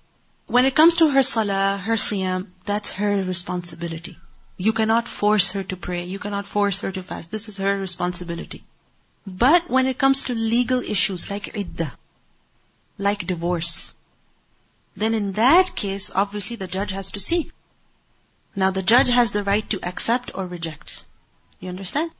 [0.47, 4.17] when it comes to her salah, her siyam, that's her responsibility.
[4.57, 6.03] You cannot force her to pray.
[6.03, 7.31] You cannot force her to fast.
[7.31, 8.63] This is her responsibility.
[9.25, 11.93] But when it comes to legal issues like iddah,
[12.97, 13.95] like divorce,
[14.95, 17.51] then in that case, obviously the judge has to see.
[18.55, 21.03] Now the judge has the right to accept or reject.
[21.59, 22.11] You understand?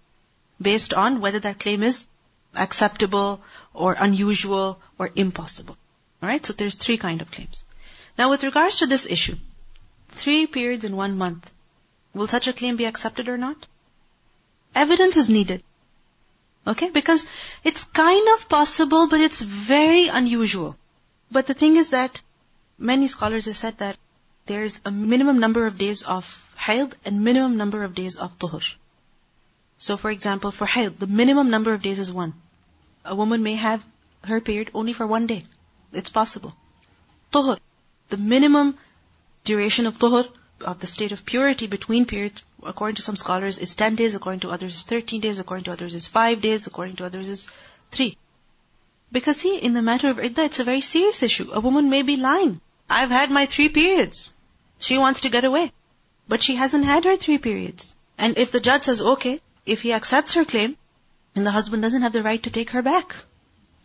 [0.62, 2.08] based on whether that claim is
[2.56, 3.42] acceptable
[3.74, 5.78] or unusual or impossible.
[6.22, 7.66] Alright, so there's three kind of claims.
[8.18, 9.36] Now with regards to this issue,
[10.10, 11.52] three periods in one month,
[12.14, 13.66] will such a claim be accepted or not?
[14.76, 15.64] Evidence is needed.
[16.66, 17.26] Okay, because
[17.64, 20.78] it's kind of possible, but it's very unusual.
[21.32, 22.22] But the thing is that
[22.78, 23.98] many scholars have said that
[24.46, 28.64] there's a minimum number of days of haid and minimum number of days of tuhur.
[29.78, 32.34] So for example, for haid, the minimum number of days is one.
[33.04, 33.86] A woman may have
[34.24, 35.44] her period only for one day.
[35.92, 36.56] It's possible.
[37.32, 37.58] Tuhur,
[38.10, 38.78] the minimum
[39.44, 40.28] duration of tuhur,
[40.62, 44.42] of the state of purity between periods, according to some scholars, is 10 days, according
[44.42, 47.50] to others is 13 days, according to others is 5 days, according to others is
[47.92, 48.18] 3.
[49.12, 51.52] Because see, in the matter of iddah, it's a very serious issue.
[51.54, 52.60] A woman may be lying.
[52.90, 54.34] I've had my three periods.
[54.80, 55.72] She wants to get away.
[56.28, 57.94] But she hasn't had her three periods.
[58.18, 60.78] And if the judge says, okay, if he accepts her claim,
[61.34, 63.16] then the husband doesn't have the right to take her back.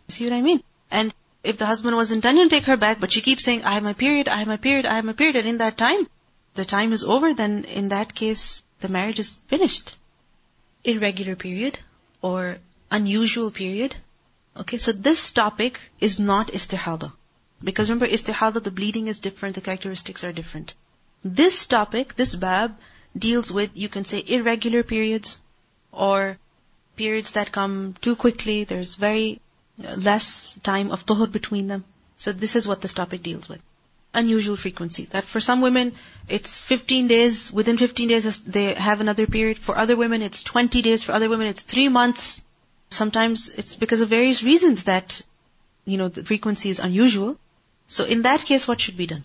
[0.07, 0.63] See what I mean?
[0.89, 1.13] And
[1.43, 3.83] if the husband was intending to take her back, but she keeps saying, I have
[3.83, 6.07] my period, I have my period, I have my period, and in that time,
[6.55, 9.95] the time is over, then in that case, the marriage is finished.
[10.83, 11.79] Irregular period,
[12.21, 12.57] or
[12.91, 13.95] unusual period.
[14.57, 17.11] Okay, so this topic is not istihada.
[17.63, 20.73] Because remember, istihada, the bleeding is different, the characteristics are different.
[21.23, 22.77] This topic, this bab,
[23.17, 25.39] deals with, you can say, irregular periods,
[25.91, 26.37] or
[26.95, 29.41] periods that come too quickly, there's very
[29.77, 31.83] less time of tuhur between them.
[32.17, 33.61] So this is what this topic deals with
[34.12, 35.06] Unusual frequency.
[35.10, 35.94] That for some women,
[36.28, 39.58] it's 15 days, within 15 days they have another period.
[39.58, 41.02] For other women, it's 20 days.
[41.02, 42.42] For other women, it's 3 months.
[42.90, 45.20] Sometimes it's because of various reasons that,
[45.84, 47.36] you know, the frequency is unusual.
[47.88, 49.24] So in that case, what should be done?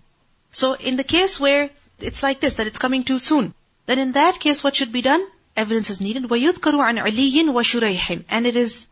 [0.52, 1.70] So in the case where
[2.00, 3.54] it's like this, that it's coming too soon,
[3.86, 5.26] then in that case what should be done?
[5.56, 6.24] Evidence is needed.
[6.24, 8.88] وَيُذْكَرُ عَنْ عَلِيٍّ وَشُرَيْحٍ And it is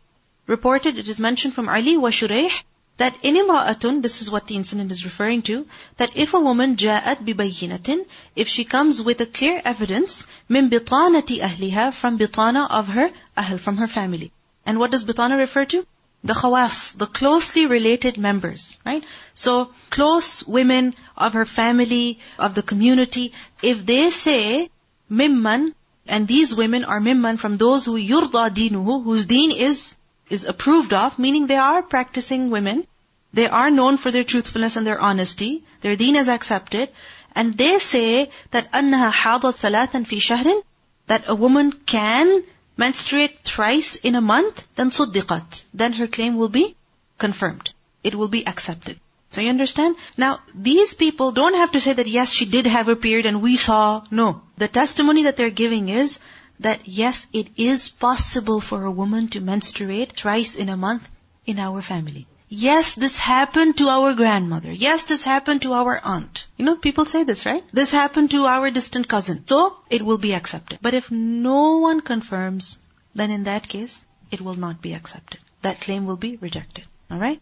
[0.46, 2.50] reported, it is mentioned from Ali wa Shurayh,
[2.97, 5.65] that in imra'atun, this is what the incident is referring to,
[5.97, 11.39] that if a woman ja'at bibayyinatin, if she comes with a clear evidence, min bitanati
[11.39, 14.31] ahliha, from bitana of her ahl, from her family.
[14.65, 15.85] And what does bitana refer to?
[16.23, 19.03] The khawas, the closely related members, right?
[19.33, 24.69] So, close women of her family, of the community, if they say,
[25.11, 25.73] mimman,
[26.07, 29.95] and these women are mimman from those who yurda dinuhu, whose deen is
[30.32, 32.86] is approved of, meaning they are practicing women.
[33.32, 35.64] They are known for their truthfulness and their honesty.
[35.80, 36.90] Their deen is accepted.
[37.34, 40.62] And they say that أنها حاضت ثلاثا في شهر
[41.08, 42.42] that a woman can
[42.76, 45.64] menstruate thrice in a month, then صدقت.
[45.74, 46.76] Then her claim will be
[47.18, 47.70] confirmed.
[48.02, 48.98] It will be accepted.
[49.30, 49.96] So you understand?
[50.16, 53.42] Now, these people don't have to say that yes, she did have a period and
[53.42, 54.02] we saw.
[54.10, 54.42] No.
[54.56, 56.18] The testimony that they're giving is
[56.59, 61.07] that yes, it is possible for a woman to menstruate thrice in a month
[61.45, 62.27] in our family.
[62.49, 64.71] Yes, this happened to our grandmother.
[64.71, 66.45] Yes, this happened to our aunt.
[66.55, 67.63] You know, people say this, right?
[67.73, 69.47] This happened to our distant cousin.
[69.47, 70.77] So, it will be accepted.
[70.81, 72.77] But if no one confirms,
[73.15, 75.39] then in that case, it will not be accepted.
[75.63, 76.85] That claim will be rejected.
[77.11, 77.41] Alright?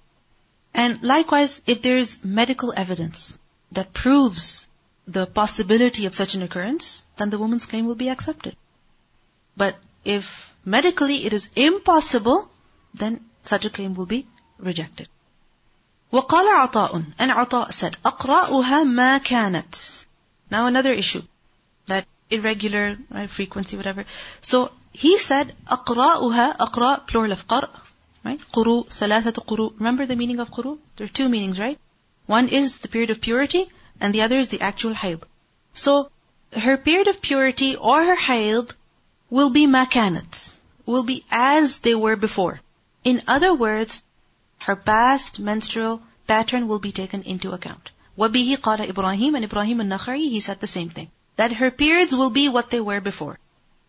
[0.74, 3.38] And likewise, if there is medical evidence
[3.74, 4.70] that proves
[5.08, 8.56] the possibility of such an occurrence, then the woman's claim will be accepted.
[9.57, 12.49] But if medically it is impossible,
[12.95, 14.27] then such a claim will be
[14.59, 15.09] rejected.
[16.13, 20.07] وقال عطاء and عطاء said أقرأها ما كانت
[20.51, 21.23] now another issue
[21.89, 24.05] that irregular right, frequency whatever
[24.41, 27.71] so he said أقرأها أقرأ plural of قرأ
[28.25, 31.79] right قروء ثلاثة قروء remember the meaning of قروء there are two meanings right
[32.27, 33.67] one is the period of purity
[34.01, 35.21] and the other is the actual haid
[35.75, 36.09] so
[36.53, 38.73] her period of purity or her haid
[39.32, 40.38] will be makanat,
[40.86, 42.60] will be as they were before.
[43.04, 44.04] In other words,
[44.60, 47.90] her past menstrual pattern will be taken into account.
[48.18, 51.10] وَبِهِ قَالَ Ibrahim And Ibrahim al-Nakha'i, he said the same thing.
[51.38, 53.40] That her periods will be what they were before.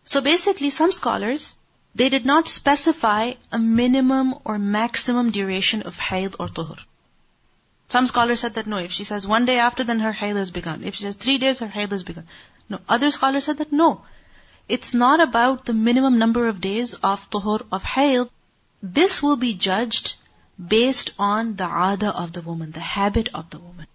[0.05, 1.57] So basically, some scholars,
[1.93, 6.79] they did not specify a minimum or maximum duration of hayd or tuhur.
[7.89, 10.51] Some scholars said that no, if she says one day after, then her hayd has
[10.51, 10.83] begun.
[10.83, 12.27] If she says three days, her hayd has begun.
[12.69, 14.01] No, other scholars said that no,
[14.69, 18.29] it's not about the minimum number of days of tuhur, of hayd.
[18.81, 20.15] This will be judged
[20.73, 23.87] based on the ada of the woman, the habit of the woman.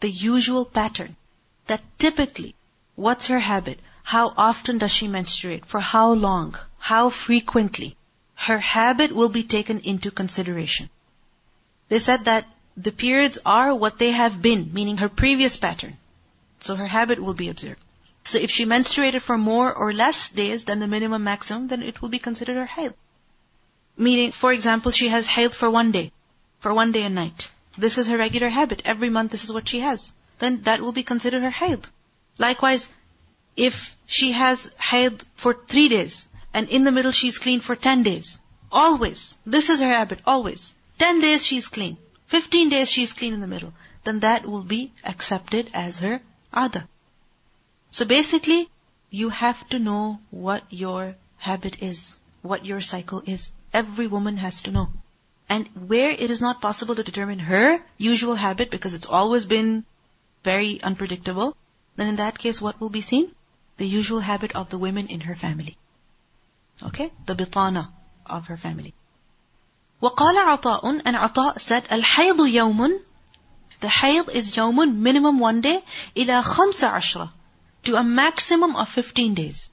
[0.00, 1.16] The usual pattern.
[1.66, 2.54] That typically,
[2.96, 3.80] what's her habit?
[4.02, 5.64] How often does she menstruate?
[5.66, 6.56] For how long?
[6.78, 7.96] How frequently?
[8.34, 10.90] Her habit will be taken into consideration.
[11.88, 12.46] They said that
[12.76, 15.96] the periods are what they have been, meaning her previous pattern.
[16.60, 17.80] So her habit will be observed.
[18.24, 22.00] So if she menstruated for more or less days than the minimum maximum, then it
[22.00, 22.94] will be considered her haid.
[23.96, 26.12] Meaning, for example, she has haid for one day,
[26.60, 27.50] for one day and night.
[27.76, 28.82] This is her regular habit.
[28.84, 30.12] Every month this is what she has.
[30.38, 31.86] Then that will be considered her haid.
[32.38, 32.88] Likewise,
[33.56, 38.02] if she has haid for three days, and in the middle she's clean for ten
[38.02, 38.38] days,
[38.70, 40.74] always, this is her habit, always.
[40.98, 41.96] Ten days she's clean.
[42.26, 43.72] Fifteen days she's clean in the middle.
[44.04, 46.20] Then that will be accepted as her
[46.56, 46.88] ada.
[47.91, 48.69] So basically,
[49.09, 53.51] you have to know what your habit is, what your cycle is.
[53.73, 54.89] Every woman has to know.
[55.49, 59.85] And where it is not possible to determine her usual habit because it's always been
[60.43, 61.55] very unpredictable,
[61.95, 63.31] then in that case what will be seen?
[63.77, 65.77] The usual habit of the women in her family.
[66.83, 67.11] Okay?
[67.25, 67.89] The bitana
[68.25, 68.93] of her family.
[70.01, 72.99] وقال عطاء and عطاء said الحيض يوم
[73.79, 75.81] the hayd is يوم minimum one day
[76.15, 77.33] إلى خمس عشرة
[77.84, 79.72] to a maximum of 15 days.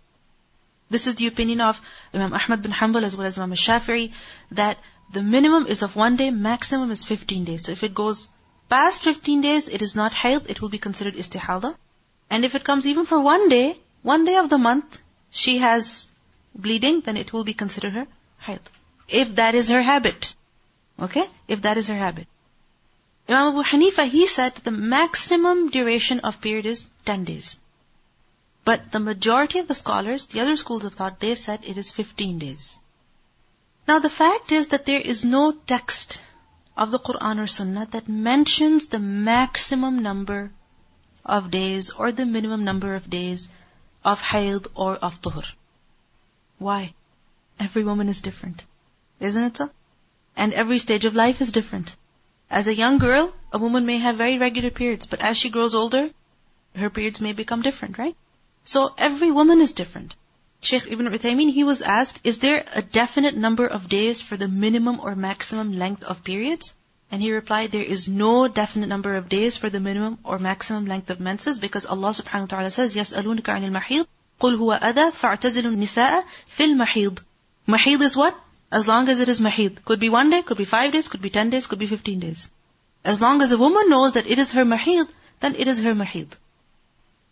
[0.90, 1.80] This is the opinion of
[2.14, 4.12] Imam Ahmad bin Hanbal as well as Imam Shafi'i
[4.52, 4.80] that
[5.12, 7.66] the minimum is of one day, maximum is 15 days.
[7.66, 8.30] So if it goes
[8.70, 11.76] past 15 days, it is not hayd, it will be considered istihada.
[12.30, 16.12] And if it comes even for one day, one day of the month, she has
[16.56, 18.08] bleeding, then it will be considered her
[18.40, 18.62] hayd.
[19.08, 20.36] If that is her habit.
[21.00, 21.26] Okay?
[21.48, 22.28] If that is her habit.
[23.28, 27.60] Imam Abu Hanifa, he said the maximum duration of period is 10 days.
[28.70, 31.92] But the majority of the scholars, the other schools of thought, they said it is
[31.92, 32.78] 15 days.
[33.88, 36.22] Now the fact is that there is no text
[36.78, 40.52] of the Quran or Sunnah that mentions the maximum number
[41.26, 43.50] of days or the minimum number of days
[44.06, 45.52] of hayd or of tuhur.
[46.60, 46.94] Why?
[47.60, 48.64] Every woman is different.
[49.20, 49.72] Isn't it so?
[50.36, 51.96] And every stage of life is different.
[52.52, 55.74] As a young girl, a woman may have very regular periods, but as she grows
[55.74, 56.10] older,
[56.76, 58.16] her periods may become different, right?
[58.69, 60.15] So every woman is different.
[60.61, 64.49] Sheikh Ibn Uthaymeen, he was asked, is there a definite number of days for the
[64.49, 66.77] minimum or maximum length of periods?
[67.11, 70.87] And he replied, there is no definite number of days for the minimum or maximum
[70.87, 74.07] length of menses because Allah subhanahu wa ta'ala says, يَسْأَلُونَكَ عَنِ الْمَحِيضِ
[74.41, 77.19] قُلْ هُوَ أَذَى فَاعْتَزِلُوا النِّسَاءَ فِي الْمَحِيضِ
[77.69, 78.39] Mahid is what?
[78.71, 79.85] As long as it is mahid.
[79.85, 82.21] Could be one day, could be five days, could be ten days, could be fifteen
[82.21, 82.51] days.
[83.05, 85.09] As long as a woman knows that it is her mahid,
[85.41, 86.29] then it is her mahid.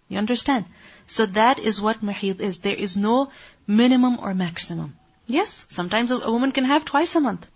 [0.09, 0.67] You understand?
[1.07, 2.59] So that is what mahid is.
[2.59, 3.31] There is no
[3.67, 4.97] minimum or maximum.
[5.27, 7.47] Yes, sometimes a woman can have twice a month.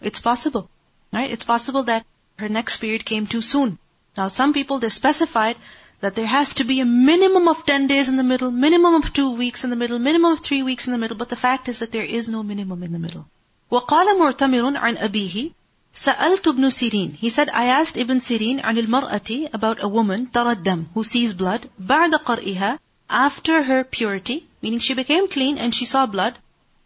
[0.00, 0.70] It's possible.
[1.12, 1.30] Right?
[1.30, 3.78] It's possible that her next period came too soon.
[4.16, 5.56] Now some people, they specified
[6.00, 9.12] that there has to be a minimum of 10 days in the middle, minimum of
[9.12, 11.68] 2 weeks in the middle, minimum of 3 weeks in the middle, but the fact
[11.68, 13.26] is that there is no minimum in the middle.
[13.70, 15.50] وقال معتمر عن أبيه
[15.94, 20.52] سألت ابن سيرين He said, I asked Ibn Sirin عن المرأة about a woman ترى
[20.52, 22.78] الدم who sees blood بعد قرئها
[23.08, 26.38] after her purity, meaning she became clean and she saw blood,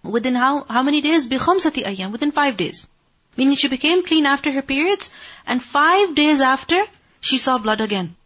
[0.03, 1.27] within how, how many days?
[1.27, 2.87] بخمسة أيام, within five days.
[3.37, 5.11] Meaning she became clean after her periods,
[5.47, 6.83] and five days after,
[7.21, 8.17] she saw blood again.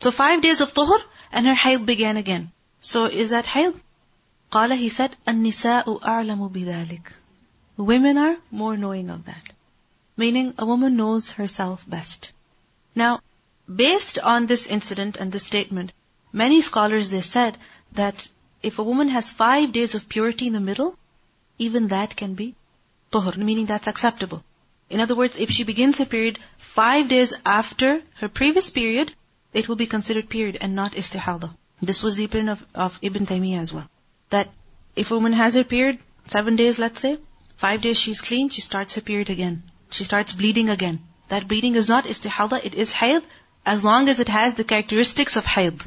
[0.00, 1.00] So five days of tuhur,
[1.32, 2.52] and her hayd began again.
[2.80, 3.80] So is that hayd?
[4.50, 7.12] قال, he said, النساء أعلم بذلك.
[7.76, 9.52] Women are more knowing of that.
[10.16, 12.32] Meaning, a woman knows herself best.
[12.94, 13.20] Now,
[13.72, 15.92] based on this incident and this statement,
[16.41, 17.57] many scholars they said
[17.93, 18.27] that
[18.61, 20.97] if a woman has five days of purity in the middle,
[21.57, 22.55] even that can be
[23.11, 24.43] tuhur, meaning that's acceptable.
[24.89, 29.13] In other words, if she begins her period five days after her previous period,
[29.53, 31.53] it will be considered period and not istihada.
[31.81, 33.89] This was the opinion of, of Ibn Taymiyyah as well.
[34.29, 34.49] That
[34.95, 37.17] if a woman has her period, seven days let's say,
[37.57, 39.63] five days she's clean, she starts her period again.
[39.89, 41.01] She starts bleeding again.
[41.29, 43.23] That bleeding is not istihada, it is haid,
[43.65, 45.83] as long as it has the characteristics of haid.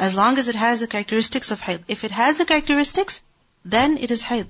[0.00, 1.84] As long as it has the characteristics of haid.
[1.86, 3.20] If it has the characteristics,
[3.64, 4.46] then it is haid.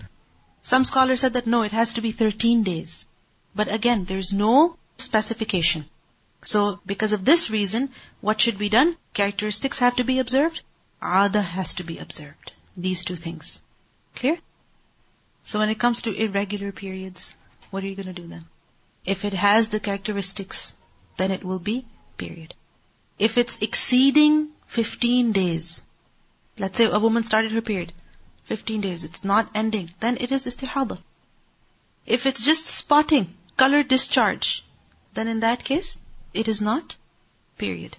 [0.63, 3.09] Some scholars said that no, it has to be 13 days.
[3.53, 5.87] But again, there's no specification.
[6.43, 7.91] So, because of this reason,
[8.21, 8.97] what should be done?
[9.13, 10.61] Characteristics have to be observed.
[11.03, 12.53] Ada has to be observed.
[12.77, 13.61] These two things.
[14.15, 14.39] Clear?
[15.43, 17.35] So when it comes to irregular periods,
[17.71, 18.45] what are you going to do then?
[19.05, 20.75] If it has the characteristics,
[21.17, 21.85] then it will be
[22.19, 22.55] period.
[23.19, 25.83] If it's exceeding 15 days,
[26.57, 27.93] let's say a woman started her period,
[28.45, 30.97] 15 days, it's not ending, then it is istihada.
[32.07, 34.65] If it's just spotting, color discharge,
[35.15, 35.99] then in that case,
[36.33, 36.95] it is not
[37.59, 37.97] period.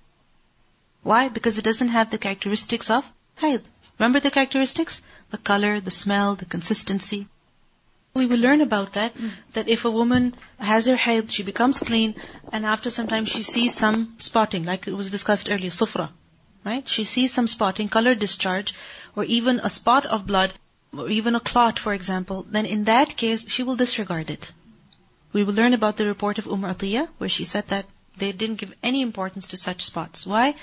[1.04, 1.28] Why?
[1.28, 3.62] Because it doesn't have the characteristics of haid.
[4.00, 5.02] Remember the characteristics?
[5.32, 7.28] The color, the smell, the consistency.
[8.14, 9.32] We will learn about that, mm.
[9.54, 12.16] that if a woman has her haid, she becomes clean,
[12.54, 16.12] and after some time she sees some spotting, like it was discussed earlier, sufra.
[16.64, 16.88] Right?
[16.88, 18.74] She sees some spotting, color discharge,
[19.16, 20.54] or even a spot of blood,
[20.96, 24.52] or even a clot, for example, then in that case, she will disregard it.
[25.34, 27.86] We will learn about the report of Umm Atiyah, where she said that
[28.18, 30.28] they didn't give any importance to such spots.
[30.28, 30.56] Why?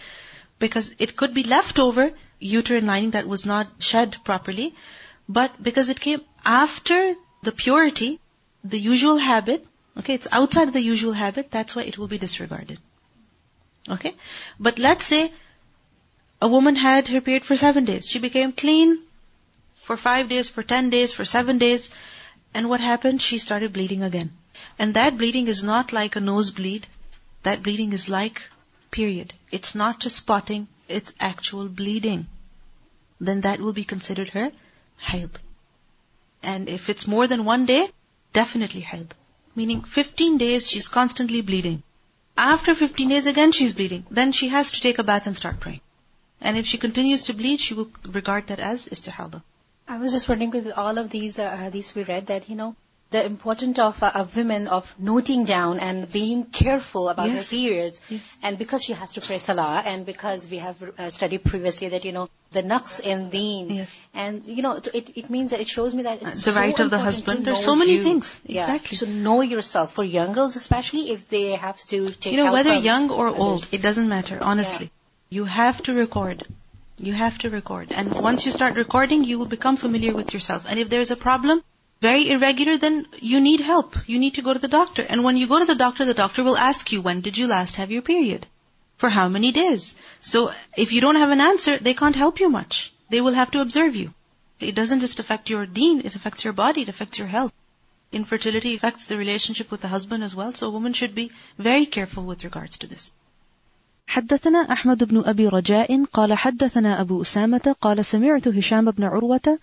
[0.59, 4.75] Because it could be leftover uterine lining that was not shed properly,
[5.29, 8.21] but because it came after the purity,
[8.65, 12.79] the usual habit, okay, it's outside the usual habit, that's why it will be disregarded.
[13.89, 14.15] Okay?
[14.61, 15.33] But let's say
[16.41, 18.09] a woman had her period for seven days.
[18.09, 18.99] She became clean
[19.83, 21.91] for five days, for ten days, for seven days,
[22.55, 23.21] and what happened?
[23.23, 24.31] She started bleeding again.
[24.79, 26.87] And that bleeding is not like a nosebleed.
[27.43, 28.43] That bleeding is like
[28.91, 29.35] period.
[29.51, 32.27] It's not just spotting, it's actual bleeding.
[33.21, 34.51] Then that will be considered her
[34.99, 35.31] haid.
[36.43, 37.89] And if it's more than one day,
[38.33, 39.15] definitely haid.
[39.55, 41.83] Meaning 15 days she's constantly bleeding.
[42.37, 44.07] After 15 days again she's bleeding.
[44.11, 45.81] Then she has to take a bath and start praying.
[46.41, 49.43] And if she continues to bleed, she will regard that as istihada.
[49.89, 52.77] I was just wondering with all of these uh, hadiths we read that, you know,
[53.11, 57.51] the importance of uh, of women of noting down and being careful about Yes.
[57.51, 58.03] her periods.
[58.11, 58.39] Yes.
[58.43, 62.05] And because she has to pray salah, and because we have uh, studied previously that
[62.05, 63.99] you know the naqs in deen, Yes.
[64.13, 66.79] and you know it it means that it shows me that it's The so right
[66.87, 67.47] of the husband.
[67.47, 68.03] There's so many you.
[68.03, 68.39] things.
[68.45, 68.61] Yeah.
[68.67, 68.99] Exactly.
[68.99, 72.35] So know yourself for young girls, especially if they have to take.
[72.35, 73.41] You know, whether young or others.
[73.41, 74.91] old, it doesn't matter, honestly.
[75.31, 76.47] You have to record.
[76.97, 77.93] You have to record.
[77.93, 80.65] And once you start recording, you will become familiar with yourself.
[80.69, 81.63] And if there's a problem,
[82.01, 83.97] very irregular, then you need help.
[84.07, 85.03] You need to go to the doctor.
[85.03, 87.47] And when you go to the doctor, the doctor will ask you, when did you
[87.47, 88.47] last have your period?
[88.97, 89.95] For how many days?
[90.23, 92.93] So if you don't have an answer, they can't help you much.
[93.11, 94.15] They will have to observe you.
[94.61, 97.53] It doesn't just affect your deen, it affects your body, it affects your health.
[98.11, 101.87] infertility affects the relationship with the husband as well, so a woman should be very
[101.87, 103.13] careful with regards to this.
[104.09, 109.59] حدثنا أحمد بن أبي رجاء قال حدثنا أبو أسامة قال سمعت هشام بن عروة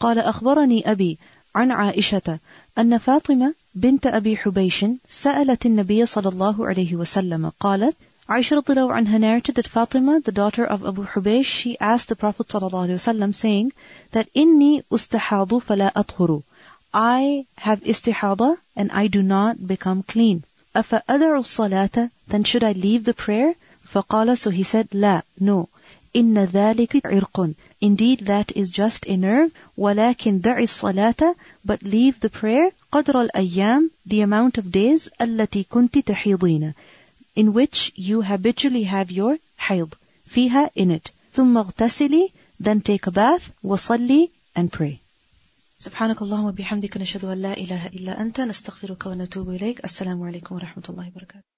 [0.00, 1.18] قال أخبرني أبي
[1.54, 2.38] عن عائشة
[2.78, 7.96] أن فاطمة بنت أبي حبيش سألت النبي صلى الله عليه وسلم قالت
[8.28, 12.16] عائشة رضي الله عنها narrated that Fatima, the daughter of Abu Hubaysh, she asked the
[12.16, 13.70] Prophet صلى الله عليه وسلم saying
[14.12, 16.42] that إني أستحاض فلا أطهر.
[16.92, 20.42] I have استحاضة and I do not become clean.
[20.76, 22.10] أفأدعو الصلاة?
[22.28, 23.54] Then should I leave the prayer?
[23.94, 25.68] فقال, so he said, لا, no.
[26.16, 27.54] إن ذلك عرق.
[27.80, 29.52] Indeed, that is just a nerve.
[29.76, 31.34] ولكن دع الصلاة,
[31.64, 36.74] but leave the prayer قدر الأيام, the amount of days التي كنت تحيضين
[37.36, 39.94] in which you habitually have your hayd.
[40.26, 41.10] فيها in it.
[41.32, 44.98] ثم اغتسلي then take a bath وصلي and pray.
[45.78, 50.84] سبحانك اللهم وبحمدك نشهد أن لا إله إلا أنت نستغفرك ونتوب إليك السلام عليكم ورحمة
[50.88, 51.53] الله وبركاته